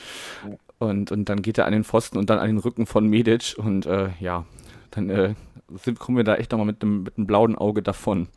Und, 0.79 1.11
und 1.11 1.25
dann 1.29 1.41
geht 1.41 1.57
er 1.57 1.65
an 1.65 1.73
den 1.73 1.83
Pfosten 1.83 2.17
und 2.17 2.29
dann 2.29 2.39
an 2.39 2.47
den 2.47 2.57
Rücken 2.57 2.85
von 2.85 3.07
Medic 3.07 3.55
und 3.57 3.85
äh, 3.85 4.09
ja, 4.19 4.45
dann 4.91 5.09
äh, 5.09 5.33
sind, 5.83 5.99
kommen 5.99 6.17
wir 6.17 6.23
da 6.23 6.35
echt 6.35 6.51
nochmal 6.51 6.67
mit 6.67 6.81
einem, 6.81 7.03
mit 7.03 7.13
blauen 7.15 7.55
Auge 7.55 7.81
davon, 7.81 8.27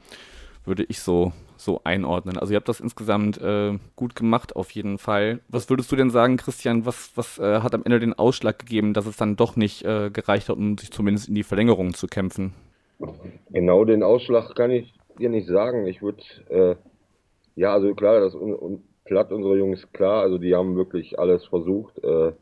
würde 0.64 0.84
ich 0.84 1.00
so, 1.00 1.32
so 1.60 1.80
einordnen. 1.84 2.38
Also 2.38 2.52
ihr 2.52 2.56
habt 2.56 2.68
das 2.68 2.80
insgesamt 2.80 3.40
äh, 3.40 3.78
gut 3.96 4.14
gemacht 4.16 4.56
auf 4.56 4.70
jeden 4.72 4.98
Fall. 4.98 5.40
Was 5.48 5.70
würdest 5.70 5.90
du 5.92 5.96
denn 5.96 6.10
sagen, 6.10 6.36
Christian, 6.36 6.86
was, 6.86 7.12
was 7.16 7.38
äh, 7.38 7.60
hat 7.60 7.74
am 7.74 7.84
Ende 7.84 8.00
den 8.00 8.14
Ausschlag 8.14 8.58
gegeben, 8.58 8.94
dass 8.94 9.06
es 9.06 9.16
dann 9.16 9.36
doch 9.36 9.56
nicht 9.56 9.84
äh, 9.84 10.10
gereicht 10.10 10.48
hat, 10.48 10.56
um 10.56 10.78
sich 10.78 10.90
zumindest 10.90 11.28
in 11.28 11.34
die 11.34 11.42
Verlängerung 11.42 11.94
zu 11.94 12.06
kämpfen? 12.06 12.52
Genau 13.50 13.84
den 13.84 14.02
Ausschlag 14.02 14.54
kann 14.54 14.70
ich 14.70 14.92
dir 15.18 15.28
nicht 15.28 15.48
sagen. 15.48 15.86
Ich 15.86 16.02
würde, 16.02 16.22
äh, 16.48 16.76
ja, 17.56 17.72
also 17.72 17.94
klar, 17.94 18.20
das 18.20 18.34
un, 18.34 18.54
un, 18.54 18.82
platt 19.04 19.32
unsere 19.32 19.56
Jungs, 19.56 19.90
klar, 19.92 20.22
also 20.22 20.38
die 20.38 20.54
haben 20.54 20.76
wirklich 20.76 21.18
alles 21.18 21.44
versucht. 21.46 22.02
Äh, 22.02 22.32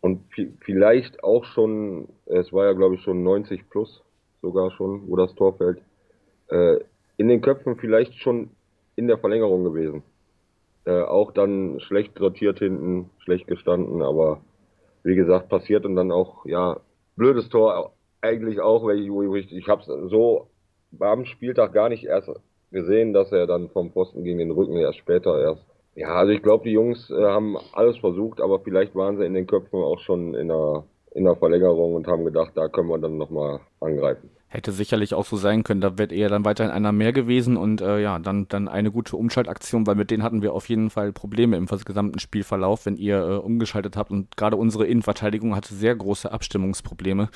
und 0.00 0.22
vielleicht 0.60 1.22
auch 1.22 1.44
schon, 1.44 2.08
es 2.26 2.52
war 2.52 2.66
ja 2.66 2.72
glaube 2.72 2.96
ich 2.96 3.02
schon 3.02 3.22
90 3.22 3.68
plus 3.70 4.02
sogar 4.42 4.72
schon, 4.72 5.08
wo 5.08 5.16
das 5.16 5.34
Tor 5.34 5.56
fällt. 5.56 5.80
In 7.22 7.28
den 7.28 7.40
Köpfen 7.40 7.76
vielleicht 7.76 8.14
schon 8.18 8.50
in 8.96 9.06
der 9.06 9.16
Verlängerung 9.16 9.62
gewesen. 9.62 10.02
Äh, 10.84 11.02
auch 11.02 11.30
dann 11.30 11.78
schlecht 11.78 12.18
sortiert 12.18 12.58
hinten, 12.58 13.10
schlecht 13.18 13.46
gestanden, 13.46 14.02
aber 14.02 14.40
wie 15.04 15.14
gesagt, 15.14 15.48
passiert 15.48 15.84
und 15.84 15.94
dann 15.94 16.10
auch, 16.10 16.44
ja, 16.46 16.80
blödes 17.14 17.48
Tor 17.48 17.92
eigentlich 18.22 18.60
auch, 18.60 18.82
weil 18.82 18.98
ich, 19.36 19.52
ich 19.52 19.68
habe 19.68 19.82
es 19.82 20.10
so 20.10 20.48
am 20.98 21.24
Spieltag 21.24 21.72
gar 21.72 21.90
nicht 21.90 22.02
erst 22.02 22.28
gesehen, 22.72 23.12
dass 23.12 23.30
er 23.30 23.46
dann 23.46 23.68
vom 23.68 23.92
Posten 23.92 24.24
gegen 24.24 24.38
den 24.38 24.50
Rücken 24.50 24.76
erst 24.76 24.98
später 24.98 25.40
erst. 25.40 25.64
Ja, 25.94 26.16
also 26.16 26.32
ich 26.32 26.42
glaube, 26.42 26.64
die 26.64 26.72
Jungs 26.72 27.08
äh, 27.08 27.22
haben 27.22 27.56
alles 27.72 27.98
versucht, 27.98 28.40
aber 28.40 28.58
vielleicht 28.58 28.96
waren 28.96 29.16
sie 29.16 29.26
in 29.26 29.34
den 29.34 29.46
Köpfen 29.46 29.78
auch 29.78 30.00
schon 30.00 30.34
in 30.34 30.48
der, 30.48 30.82
in 31.14 31.22
der 31.22 31.36
Verlängerung 31.36 31.94
und 31.94 32.08
haben 32.08 32.24
gedacht, 32.24 32.50
da 32.56 32.66
können 32.66 32.88
wir 32.88 32.98
dann 32.98 33.16
nochmal 33.16 33.60
angreifen 33.78 34.28
hätte 34.52 34.70
sicherlich 34.70 35.14
auch 35.14 35.24
so 35.24 35.36
sein 35.36 35.64
können. 35.64 35.80
Da 35.80 35.96
wird 35.96 36.12
eher 36.12 36.28
dann 36.28 36.44
weiterhin 36.44 36.70
einer 36.70 36.92
mehr 36.92 37.14
gewesen 37.14 37.56
und 37.56 37.80
äh, 37.80 38.00
ja, 38.00 38.18
dann, 38.18 38.48
dann 38.48 38.68
eine 38.68 38.90
gute 38.90 39.16
Umschaltaktion, 39.16 39.86
weil 39.86 39.94
mit 39.94 40.10
denen 40.10 40.22
hatten 40.22 40.42
wir 40.42 40.52
auf 40.52 40.68
jeden 40.68 40.90
Fall 40.90 41.10
Probleme 41.12 41.56
im 41.56 41.66
gesamten 41.66 42.18
Spielverlauf, 42.18 42.84
wenn 42.84 42.96
ihr 42.96 43.16
äh, 43.16 43.36
umgeschaltet 43.36 43.96
habt. 43.96 44.10
Und 44.10 44.36
gerade 44.36 44.56
unsere 44.56 44.86
Innenverteidigung 44.86 45.56
hatte 45.56 45.74
sehr 45.74 45.96
große 45.96 46.30
Abstimmungsprobleme. 46.30 47.30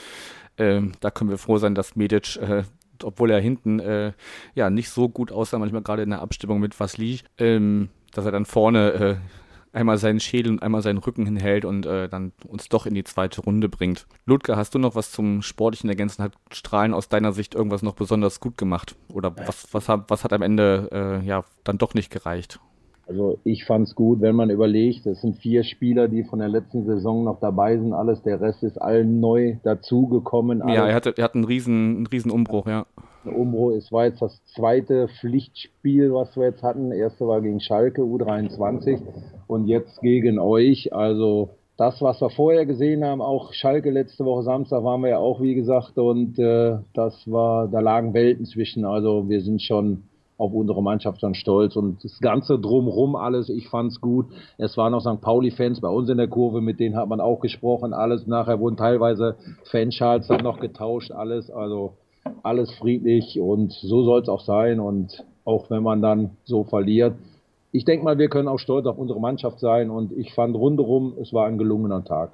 Ähm, 0.58 0.92
da 1.00 1.10
können 1.10 1.30
wir 1.30 1.38
froh 1.38 1.56
sein, 1.56 1.74
dass 1.74 1.96
Medic, 1.96 2.36
äh, 2.36 2.64
obwohl 3.02 3.30
er 3.30 3.40
hinten 3.40 3.80
äh, 3.80 4.12
ja 4.54 4.68
nicht 4.68 4.90
so 4.90 5.08
gut 5.08 5.32
aussah, 5.32 5.58
manchmal 5.58 5.82
gerade 5.82 6.02
in 6.02 6.10
der 6.10 6.20
Abstimmung 6.20 6.60
mit 6.60 6.78
Vasli, 6.78 7.20
ähm, 7.38 7.88
dass 8.12 8.26
er 8.26 8.32
dann 8.32 8.44
vorne 8.44 8.92
äh, 8.92 9.16
einmal 9.76 9.98
seinen 9.98 10.20
Schädel 10.20 10.52
und 10.52 10.62
einmal 10.62 10.82
seinen 10.82 10.98
Rücken 10.98 11.26
hinhält 11.26 11.64
und 11.64 11.86
äh, 11.86 12.08
dann 12.08 12.32
uns 12.48 12.68
doch 12.68 12.86
in 12.86 12.94
die 12.94 13.04
zweite 13.04 13.42
Runde 13.42 13.68
bringt. 13.68 14.06
Ludger, 14.24 14.56
hast 14.56 14.74
du 14.74 14.78
noch 14.78 14.94
was 14.94 15.12
zum 15.12 15.42
sportlichen 15.42 15.90
Ergänzen? 15.90 16.24
Hat 16.24 16.32
Strahlen 16.50 16.94
aus 16.94 17.08
deiner 17.08 17.32
Sicht 17.32 17.54
irgendwas 17.54 17.82
noch 17.82 17.94
besonders 17.94 18.40
gut 18.40 18.56
gemacht? 18.58 18.96
Oder 19.12 19.36
was, 19.36 19.72
was, 19.72 19.88
hat, 19.88 20.04
was 20.08 20.24
hat 20.24 20.32
am 20.32 20.42
Ende 20.42 20.88
äh, 20.92 21.26
ja 21.26 21.44
dann 21.62 21.78
doch 21.78 21.94
nicht 21.94 22.10
gereicht? 22.10 22.58
Also 23.08 23.38
ich 23.44 23.64
fand 23.64 23.86
es 23.86 23.94
gut, 23.94 24.20
wenn 24.20 24.34
man 24.34 24.50
überlegt, 24.50 25.06
es 25.06 25.20
sind 25.20 25.36
vier 25.36 25.62
Spieler, 25.62 26.08
die 26.08 26.24
von 26.24 26.40
der 26.40 26.48
letzten 26.48 26.84
Saison 26.86 27.22
noch 27.22 27.38
dabei 27.38 27.76
sind, 27.78 27.92
alles, 27.92 28.22
der 28.22 28.40
Rest 28.40 28.64
ist 28.64 28.78
allen 28.82 29.20
neu 29.20 29.58
dazugekommen. 29.62 30.58
Ja, 30.66 30.88
er 30.88 30.94
hatte, 30.94 31.14
er 31.16 31.22
hat 31.22 31.36
einen 31.36 31.44
riesen, 31.44 31.98
einen 31.98 32.06
riesen 32.06 32.32
Umbruch, 32.32 32.66
ja. 32.66 32.86
Umbruch, 33.34 33.72
es 33.72 33.90
war 33.92 34.06
jetzt 34.06 34.22
das 34.22 34.44
zweite 34.54 35.08
Pflichtspiel, 35.20 36.12
was 36.12 36.36
wir 36.36 36.44
jetzt 36.44 36.62
hatten. 36.62 36.92
Erste 36.92 37.26
war 37.26 37.40
gegen 37.40 37.60
Schalke 37.60 38.02
U23 38.02 39.00
und 39.46 39.66
jetzt 39.66 40.00
gegen 40.00 40.38
euch. 40.38 40.92
Also 40.92 41.50
das, 41.76 42.00
was 42.00 42.20
wir 42.20 42.30
vorher 42.30 42.64
gesehen 42.66 43.04
haben, 43.04 43.20
auch 43.20 43.52
Schalke 43.52 43.90
letzte 43.90 44.24
Woche 44.24 44.42
Samstag 44.42 44.82
waren 44.82 45.02
wir 45.02 45.10
ja 45.10 45.18
auch, 45.18 45.40
wie 45.40 45.54
gesagt, 45.54 45.98
und 45.98 46.38
äh, 46.38 46.78
das 46.94 47.30
war, 47.30 47.68
da 47.68 47.80
lagen 47.80 48.14
Welten 48.14 48.46
zwischen. 48.46 48.84
Also 48.84 49.28
wir 49.28 49.42
sind 49.42 49.60
schon 49.62 50.04
auf 50.38 50.52
unsere 50.52 50.82
Mannschaft 50.82 51.22
dann 51.22 51.34
stolz 51.34 51.76
und 51.76 52.02
das 52.04 52.18
Ganze 52.20 52.58
drumrum 52.58 53.16
alles, 53.16 53.48
ich 53.48 53.68
fand's 53.68 54.00
gut. 54.00 54.26
Es 54.58 54.76
waren 54.76 54.92
noch 54.92 55.00
St. 55.00 55.20
Pauli-Fans 55.20 55.80
bei 55.80 55.88
uns 55.88 56.08
in 56.08 56.18
der 56.18 56.28
Kurve, 56.28 56.60
mit 56.60 56.78
denen 56.80 56.96
hat 56.96 57.08
man 57.08 57.20
auch 57.20 57.40
gesprochen, 57.40 57.94
alles. 57.94 58.26
Nachher 58.26 58.60
wurden 58.60 58.76
teilweise 58.76 59.36
Fanschals 59.70 60.26
dann 60.26 60.42
noch 60.42 60.60
getauscht, 60.60 61.10
alles. 61.10 61.50
Also 61.50 61.94
alles 62.42 62.70
friedlich 62.72 63.38
und 63.40 63.72
so 63.72 64.04
soll 64.04 64.22
es 64.22 64.28
auch 64.28 64.44
sein. 64.44 64.80
Und 64.80 65.24
auch 65.44 65.70
wenn 65.70 65.82
man 65.82 66.02
dann 66.02 66.30
so 66.44 66.64
verliert, 66.64 67.14
ich 67.72 67.84
denke 67.84 68.04
mal, 68.04 68.18
wir 68.18 68.28
können 68.28 68.48
auch 68.48 68.58
stolz 68.58 68.86
auf 68.86 68.98
unsere 68.98 69.20
Mannschaft 69.20 69.60
sein. 69.60 69.90
Und 69.90 70.12
ich 70.12 70.32
fand 70.32 70.56
rundherum, 70.56 71.14
es 71.20 71.32
war 71.32 71.46
ein 71.46 71.58
gelungener 71.58 72.04
Tag. 72.04 72.32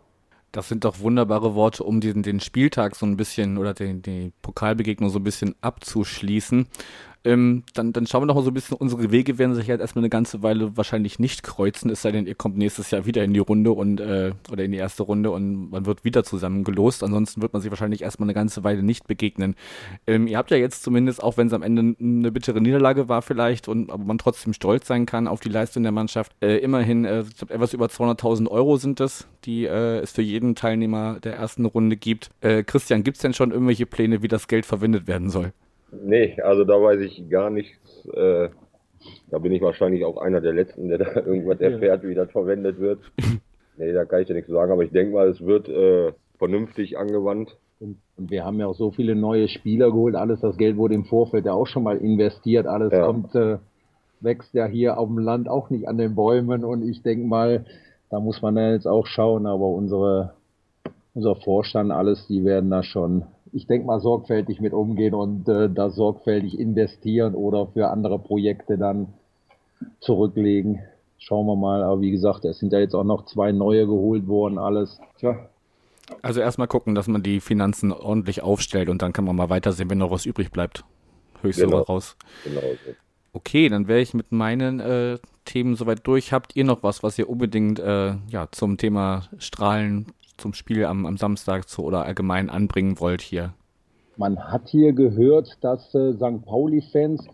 Das 0.52 0.68
sind 0.68 0.84
doch 0.84 1.00
wunderbare 1.00 1.54
Worte, 1.54 1.82
um 1.82 2.00
diesen, 2.00 2.22
den 2.22 2.38
Spieltag 2.38 2.94
so 2.94 3.06
ein 3.06 3.16
bisschen 3.16 3.56
oder 3.56 3.72
den, 3.72 4.02
die 4.02 4.32
Pokalbegegnung 4.42 5.08
so 5.08 5.18
ein 5.18 5.24
bisschen 5.24 5.54
abzuschließen. 5.62 6.66
Ähm, 7.24 7.62
dann, 7.74 7.92
dann 7.92 8.06
schauen 8.06 8.22
wir 8.22 8.26
noch 8.26 8.34
mal 8.34 8.42
so 8.42 8.50
ein 8.50 8.54
bisschen, 8.54 8.76
unsere 8.76 9.10
Wege 9.12 9.38
werden 9.38 9.54
sich 9.54 9.70
halt 9.70 9.80
erstmal 9.80 10.02
eine 10.02 10.10
ganze 10.10 10.42
Weile 10.42 10.76
wahrscheinlich 10.76 11.18
nicht 11.18 11.42
kreuzen, 11.42 11.90
es 11.90 12.02
sei 12.02 12.10
denn, 12.10 12.26
ihr 12.26 12.34
kommt 12.34 12.56
nächstes 12.56 12.90
Jahr 12.90 13.06
wieder 13.06 13.22
in 13.22 13.32
die 13.32 13.40
Runde 13.40 13.70
und 13.70 14.00
äh, 14.00 14.32
oder 14.50 14.64
in 14.64 14.72
die 14.72 14.78
erste 14.78 15.04
Runde 15.04 15.30
und 15.30 15.70
man 15.70 15.86
wird 15.86 16.04
wieder 16.04 16.24
zusammen 16.24 16.64
gelost. 16.64 17.02
Ansonsten 17.02 17.42
wird 17.42 17.52
man 17.52 17.62
sich 17.62 17.70
wahrscheinlich 17.70 18.02
erstmal 18.02 18.26
eine 18.26 18.34
ganze 18.34 18.64
Weile 18.64 18.82
nicht 18.82 19.06
begegnen. 19.06 19.54
Ähm, 20.06 20.26
ihr 20.26 20.38
habt 20.38 20.50
ja 20.50 20.56
jetzt 20.56 20.82
zumindest, 20.82 21.22
auch 21.22 21.36
wenn 21.36 21.46
es 21.46 21.52
am 21.52 21.62
Ende 21.62 21.94
eine 22.00 22.32
bittere 22.32 22.60
Niederlage 22.60 23.08
war 23.08 23.22
vielleicht 23.22 23.68
und 23.68 23.90
aber 23.90 24.04
man 24.04 24.18
trotzdem 24.18 24.52
stolz 24.52 24.86
sein 24.86 25.06
kann 25.06 25.28
auf 25.28 25.40
die 25.40 25.48
Leistung 25.48 25.82
der 25.82 25.92
Mannschaft, 25.92 26.32
äh, 26.40 26.58
immerhin, 26.58 27.04
äh, 27.04 27.22
ich 27.22 27.36
glaube, 27.36 27.54
etwas 27.54 27.72
über 27.72 27.86
200.000 27.86 28.48
Euro 28.48 28.76
sind 28.76 29.00
es, 29.00 29.26
die 29.44 29.64
äh, 29.64 29.98
es 30.00 30.12
für 30.12 30.22
jeden 30.22 30.54
Teilnehmer 30.54 31.20
der 31.20 31.36
ersten 31.36 31.66
Runde 31.66 31.96
gibt. 31.96 32.30
Äh, 32.40 32.64
Christian, 32.64 33.04
gibt 33.04 33.18
es 33.18 33.22
denn 33.22 33.34
schon 33.34 33.52
irgendwelche 33.52 33.86
Pläne, 33.86 34.22
wie 34.22 34.28
das 34.28 34.48
Geld 34.48 34.66
verwendet 34.66 35.06
werden 35.06 35.30
soll? 35.30 35.52
Nee, 35.92 36.40
also 36.42 36.64
da 36.64 36.74
weiß 36.80 37.00
ich 37.00 37.28
gar 37.28 37.50
nichts. 37.50 38.06
Äh, 38.14 38.48
da 39.30 39.38
bin 39.38 39.52
ich 39.52 39.62
wahrscheinlich 39.62 40.04
auch 40.04 40.16
einer 40.16 40.40
der 40.40 40.52
Letzten, 40.52 40.88
der 40.88 40.98
da 40.98 41.14
irgendwas 41.26 41.60
erfährt, 41.60 42.02
wie 42.04 42.14
das 42.14 42.30
verwendet 42.30 42.78
wird. 42.78 43.00
nee, 43.76 43.92
da 43.92 44.04
kann 44.04 44.22
ich 44.22 44.26
dir 44.26 44.34
nichts 44.34 44.50
sagen, 44.50 44.72
aber 44.72 44.84
ich 44.84 44.92
denke 44.92 45.14
mal, 45.14 45.28
es 45.28 45.40
wird 45.44 45.68
äh, 45.68 46.12
vernünftig 46.38 46.98
angewandt. 46.98 47.56
Und, 47.78 47.98
und, 48.16 48.30
wir 48.30 48.44
haben 48.44 48.58
ja 48.58 48.66
auch 48.66 48.76
so 48.76 48.90
viele 48.90 49.14
neue 49.14 49.48
Spieler 49.48 49.90
geholt. 49.90 50.14
Alles 50.14 50.40
das 50.40 50.56
Geld 50.56 50.76
wurde 50.76 50.94
im 50.94 51.04
Vorfeld 51.04 51.46
ja 51.46 51.52
auch 51.52 51.66
schon 51.66 51.82
mal 51.82 51.98
investiert. 51.98 52.66
Alles 52.66 52.92
ja. 52.92 53.04
kommt, 53.04 53.34
äh, 53.34 53.58
wächst 54.20 54.54
ja 54.54 54.66
hier 54.66 54.98
auf 54.98 55.08
dem 55.08 55.18
Land 55.18 55.48
auch 55.48 55.68
nicht 55.68 55.88
an 55.88 55.98
den 55.98 56.14
Bäumen. 56.14 56.64
Und 56.64 56.88
ich 56.88 57.02
denke 57.02 57.26
mal, 57.26 57.66
da 58.08 58.20
muss 58.20 58.40
man 58.40 58.56
ja 58.56 58.72
jetzt 58.72 58.86
auch 58.86 59.06
schauen. 59.06 59.46
Aber 59.46 59.66
unsere, 59.66 60.34
unser 61.12 61.34
Vorstand, 61.36 61.90
alles, 61.90 62.26
die 62.28 62.44
werden 62.44 62.70
da 62.70 62.82
schon 62.82 63.24
ich 63.52 63.66
denke 63.66 63.86
mal, 63.86 64.00
sorgfältig 64.00 64.60
mit 64.60 64.72
umgehen 64.72 65.14
und 65.14 65.48
äh, 65.48 65.68
da 65.68 65.90
sorgfältig 65.90 66.58
investieren 66.58 67.34
oder 67.34 67.66
für 67.66 67.88
andere 67.88 68.18
Projekte 68.18 68.78
dann 68.78 69.08
zurücklegen. 70.00 70.80
Schauen 71.18 71.46
wir 71.46 71.56
mal. 71.56 71.82
Aber 71.82 72.00
wie 72.00 72.10
gesagt, 72.10 72.44
es 72.44 72.58
sind 72.58 72.72
ja 72.72 72.80
jetzt 72.80 72.94
auch 72.94 73.04
noch 73.04 73.26
zwei 73.26 73.52
neue 73.52 73.86
geholt 73.86 74.26
worden, 74.26 74.58
alles. 74.58 75.00
Tja. 75.18 75.36
Also 76.20 76.40
erstmal 76.40 76.66
gucken, 76.66 76.94
dass 76.94 77.06
man 77.08 77.22
die 77.22 77.40
Finanzen 77.40 77.92
ordentlich 77.92 78.42
aufstellt 78.42 78.88
und 78.88 79.02
dann 79.02 79.12
kann 79.12 79.24
man 79.24 79.36
mal 79.36 79.50
weitersehen, 79.50 79.88
wenn 79.90 79.98
noch 79.98 80.10
was 80.10 80.26
übrig 80.26 80.50
bleibt. 80.50 80.84
Höchst 81.42 81.60
genau. 81.60 81.78
raus. 81.80 82.16
Genau. 82.44 82.60
Okay, 83.32 83.68
dann 83.68 83.88
wäre 83.88 84.00
ich 84.00 84.12
mit 84.12 84.30
meinen 84.30 84.80
äh, 84.80 85.18
Themen 85.44 85.74
soweit 85.74 86.06
durch. 86.06 86.32
Habt 86.32 86.54
ihr 86.54 86.64
noch 86.64 86.82
was, 86.82 87.02
was 87.02 87.18
ihr 87.18 87.28
unbedingt 87.28 87.78
äh, 87.78 88.14
ja, 88.28 88.48
zum 88.50 88.76
Thema 88.76 89.28
Strahlen 89.38 90.06
zum 90.42 90.54
Spiel 90.54 90.84
am, 90.84 91.06
am 91.06 91.16
Samstag 91.16 91.68
zu, 91.68 91.82
oder 91.82 92.04
allgemein 92.04 92.50
anbringen 92.50 93.00
wollt 93.00 93.22
hier? 93.22 93.54
Man 94.16 94.38
hat 94.38 94.68
hier 94.68 94.92
gehört, 94.92 95.56
dass 95.62 95.94
äh, 95.94 96.12
St. 96.12 96.44
Pauli-Fans 96.44 97.26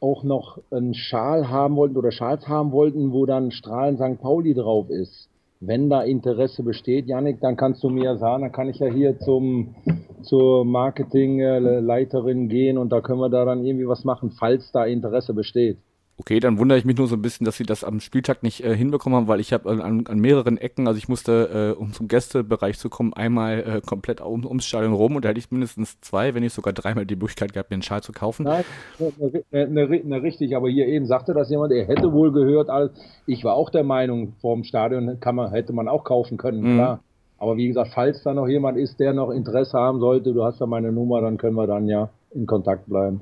auch 0.00 0.24
noch 0.24 0.58
einen 0.70 0.94
Schal 0.94 1.48
haben 1.48 1.76
wollten 1.76 1.96
oder 1.96 2.10
Schals 2.10 2.48
haben 2.48 2.72
wollten, 2.72 3.12
wo 3.12 3.26
dann 3.26 3.50
Strahlen 3.50 3.96
St. 3.96 4.20
Pauli 4.20 4.54
drauf 4.54 4.90
ist. 4.90 5.28
Wenn 5.60 5.90
da 5.90 6.02
Interesse 6.02 6.62
besteht, 6.62 7.06
Janik, 7.06 7.40
dann 7.40 7.56
kannst 7.56 7.82
du 7.82 7.90
mir 7.90 8.16
sagen, 8.16 8.42
dann 8.42 8.52
kann 8.52 8.68
ich 8.68 8.78
ja 8.78 8.86
hier 8.86 9.18
zum, 9.18 9.74
zur 10.22 10.64
Marketingleiterin 10.64 12.48
gehen 12.48 12.78
und 12.78 12.90
da 12.90 13.00
können 13.00 13.20
wir 13.20 13.28
da 13.28 13.44
dann 13.44 13.64
irgendwie 13.64 13.88
was 13.88 14.04
machen, 14.04 14.30
falls 14.30 14.70
da 14.72 14.84
Interesse 14.84 15.34
besteht. 15.34 15.78
Okay, 16.20 16.40
dann 16.40 16.58
wundere 16.58 16.76
ich 16.76 16.84
mich 16.84 16.96
nur 16.96 17.06
so 17.06 17.14
ein 17.14 17.22
bisschen, 17.22 17.44
dass 17.44 17.56
sie 17.56 17.64
das 17.64 17.84
am 17.84 18.00
Spieltag 18.00 18.42
nicht 18.42 18.64
äh, 18.64 18.74
hinbekommen 18.74 19.16
haben, 19.16 19.28
weil 19.28 19.38
ich 19.38 19.52
habe 19.52 19.70
an, 19.70 20.04
an, 20.04 20.18
mehreren 20.18 20.58
Ecken, 20.58 20.88
also 20.88 20.98
ich 20.98 21.08
musste, 21.08 21.76
äh, 21.76 21.80
um 21.80 21.92
zum 21.92 22.08
Gästebereich 22.08 22.76
zu 22.76 22.90
kommen, 22.90 23.12
einmal 23.12 23.60
äh, 23.60 23.80
komplett 23.86 24.20
um, 24.20 24.44
ums 24.44 24.66
Stadion 24.66 24.94
rum 24.94 25.14
und 25.14 25.24
da 25.24 25.28
hätte 25.28 25.38
ich 25.38 25.52
mindestens 25.52 26.00
zwei, 26.00 26.34
wenn 26.34 26.42
nicht 26.42 26.54
sogar 26.54 26.72
dreimal 26.72 27.06
die 27.06 27.14
Möglichkeit 27.14 27.52
gehabt, 27.52 27.70
mir 27.70 27.74
einen 27.74 27.82
Schal 27.82 28.02
zu 28.02 28.10
kaufen. 28.10 28.42
Nein, 28.42 28.64
ne, 28.98 29.68
ne, 29.68 30.02
ne, 30.04 30.22
richtig, 30.22 30.56
aber 30.56 30.68
hier 30.68 30.88
eben 30.88 31.06
sagte 31.06 31.34
das 31.34 31.50
jemand, 31.50 31.72
er 31.72 31.86
hätte 31.86 32.12
wohl 32.12 32.32
gehört, 32.32 32.68
als 32.68 32.90
ich 33.26 33.44
war 33.44 33.54
auch 33.54 33.70
der 33.70 33.84
Meinung, 33.84 34.32
vorm 34.40 34.64
Stadion 34.64 35.20
kann 35.20 35.36
man, 35.36 35.52
hätte 35.52 35.72
man 35.72 35.86
auch 35.86 36.02
kaufen 36.02 36.36
können, 36.36 36.62
mhm. 36.62 36.74
klar. 36.74 37.00
Aber 37.38 37.56
wie 37.56 37.68
gesagt, 37.68 37.92
falls 37.94 38.24
da 38.24 38.34
noch 38.34 38.48
jemand 38.48 38.76
ist, 38.76 38.98
der 38.98 39.12
noch 39.12 39.30
Interesse 39.30 39.78
haben 39.78 40.00
sollte, 40.00 40.32
du 40.32 40.42
hast 40.42 40.58
ja 40.58 40.66
meine 40.66 40.90
Nummer, 40.90 41.20
dann 41.20 41.36
können 41.36 41.54
wir 41.54 41.68
dann 41.68 41.86
ja 41.86 42.10
in 42.34 42.46
Kontakt 42.46 42.86
bleiben. 42.86 43.20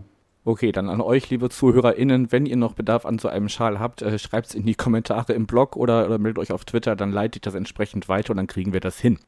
Okay, 0.48 0.70
dann 0.70 0.88
an 0.88 1.00
euch, 1.00 1.28
liebe 1.28 1.48
ZuhörerInnen, 1.48 2.30
wenn 2.30 2.46
ihr 2.46 2.54
noch 2.54 2.74
Bedarf 2.74 3.04
an 3.04 3.18
so 3.18 3.26
einem 3.26 3.48
Schal 3.48 3.80
habt, 3.80 4.00
äh, 4.02 4.16
schreibt 4.16 4.46
es 4.46 4.54
in 4.54 4.64
die 4.64 4.76
Kommentare 4.76 5.32
im 5.32 5.46
Blog 5.46 5.74
oder, 5.74 6.06
oder 6.06 6.18
meldet 6.18 6.38
euch 6.38 6.52
auf 6.52 6.64
Twitter, 6.64 6.94
dann 6.94 7.10
leite 7.10 7.38
ich 7.38 7.40
das 7.40 7.56
entsprechend 7.56 8.08
weiter 8.08 8.30
und 8.30 8.36
dann 8.36 8.46
kriegen 8.46 8.72
wir 8.72 8.78
das 8.78 9.00
hin. 9.00 9.18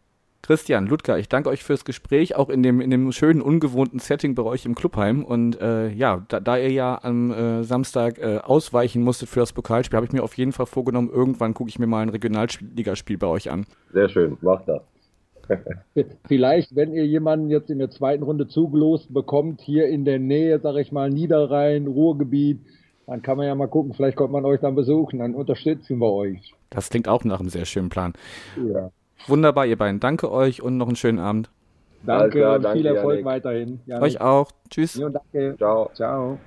Christian, 0.42 0.86
Ludger, 0.86 1.18
ich 1.18 1.28
danke 1.28 1.48
euch 1.48 1.64
fürs 1.64 1.84
Gespräch, 1.84 2.36
auch 2.36 2.48
in 2.48 2.62
dem, 2.62 2.80
in 2.80 2.90
dem 2.90 3.10
schönen, 3.10 3.42
ungewohnten 3.42 3.98
Setting 3.98 4.36
bei 4.36 4.44
euch 4.44 4.64
im 4.64 4.76
Clubheim. 4.76 5.24
Und 5.24 5.60
äh, 5.60 5.88
ja, 5.88 6.24
da, 6.28 6.38
da 6.38 6.56
ihr 6.56 6.70
ja 6.70 7.00
am 7.02 7.32
äh, 7.32 7.64
Samstag 7.64 8.18
äh, 8.18 8.38
ausweichen 8.38 9.02
musstet 9.02 9.28
für 9.28 9.40
das 9.40 9.52
Pokalspiel, 9.52 9.96
habe 9.96 10.06
ich 10.06 10.12
mir 10.12 10.22
auf 10.22 10.34
jeden 10.34 10.52
Fall 10.52 10.66
vorgenommen, 10.66 11.10
irgendwann 11.10 11.52
gucke 11.52 11.68
ich 11.68 11.80
mir 11.80 11.88
mal 11.88 12.02
ein 12.02 12.10
Regionalligaspiel 12.10 13.18
bei 13.18 13.26
euch 13.26 13.50
an. 13.50 13.66
Sehr 13.92 14.08
schön, 14.08 14.38
macht 14.40 14.68
das. 14.68 14.82
Vielleicht, 16.26 16.76
wenn 16.76 16.92
ihr 16.92 17.06
jemanden 17.06 17.50
jetzt 17.50 17.70
in 17.70 17.78
der 17.78 17.90
zweiten 17.90 18.22
Runde 18.22 18.48
zugelost 18.48 19.12
bekommt, 19.12 19.60
hier 19.60 19.86
in 19.88 20.04
der 20.04 20.18
Nähe, 20.18 20.58
sag 20.60 20.76
ich 20.76 20.92
mal, 20.92 21.10
Niederrhein, 21.10 21.86
Ruhrgebiet, 21.86 22.60
dann 23.06 23.22
kann 23.22 23.38
man 23.38 23.46
ja 23.46 23.54
mal 23.54 23.68
gucken, 23.68 23.94
vielleicht 23.94 24.16
kommt 24.16 24.32
man 24.32 24.44
euch 24.44 24.60
dann 24.60 24.74
besuchen, 24.74 25.20
dann 25.20 25.34
unterstützen 25.34 25.98
wir 25.98 26.12
euch. 26.12 26.54
Das 26.70 26.90
klingt 26.90 27.08
auch 27.08 27.24
nach 27.24 27.40
einem 27.40 27.48
sehr 27.48 27.64
schönen 27.64 27.88
Plan. 27.88 28.12
Ja. 28.56 28.90
Wunderbar, 29.26 29.66
ihr 29.66 29.78
beiden. 29.78 30.00
Danke 30.00 30.30
euch 30.30 30.62
und 30.62 30.76
noch 30.76 30.86
einen 30.86 30.96
schönen 30.96 31.18
Abend. 31.18 31.50
Danke, 32.04 32.38
klar, 32.38 32.58
danke 32.58 32.78
viel 32.78 32.86
Erfolg 32.86 33.18
Janik. 33.20 33.24
weiterhin. 33.24 33.80
Janik. 33.86 34.04
Euch 34.04 34.20
auch. 34.20 34.52
Tschüss. 34.70 34.94
Ja, 34.94 35.08
danke. 35.08 35.56
Ciao. 35.56 35.90
Ciao. 35.94 36.38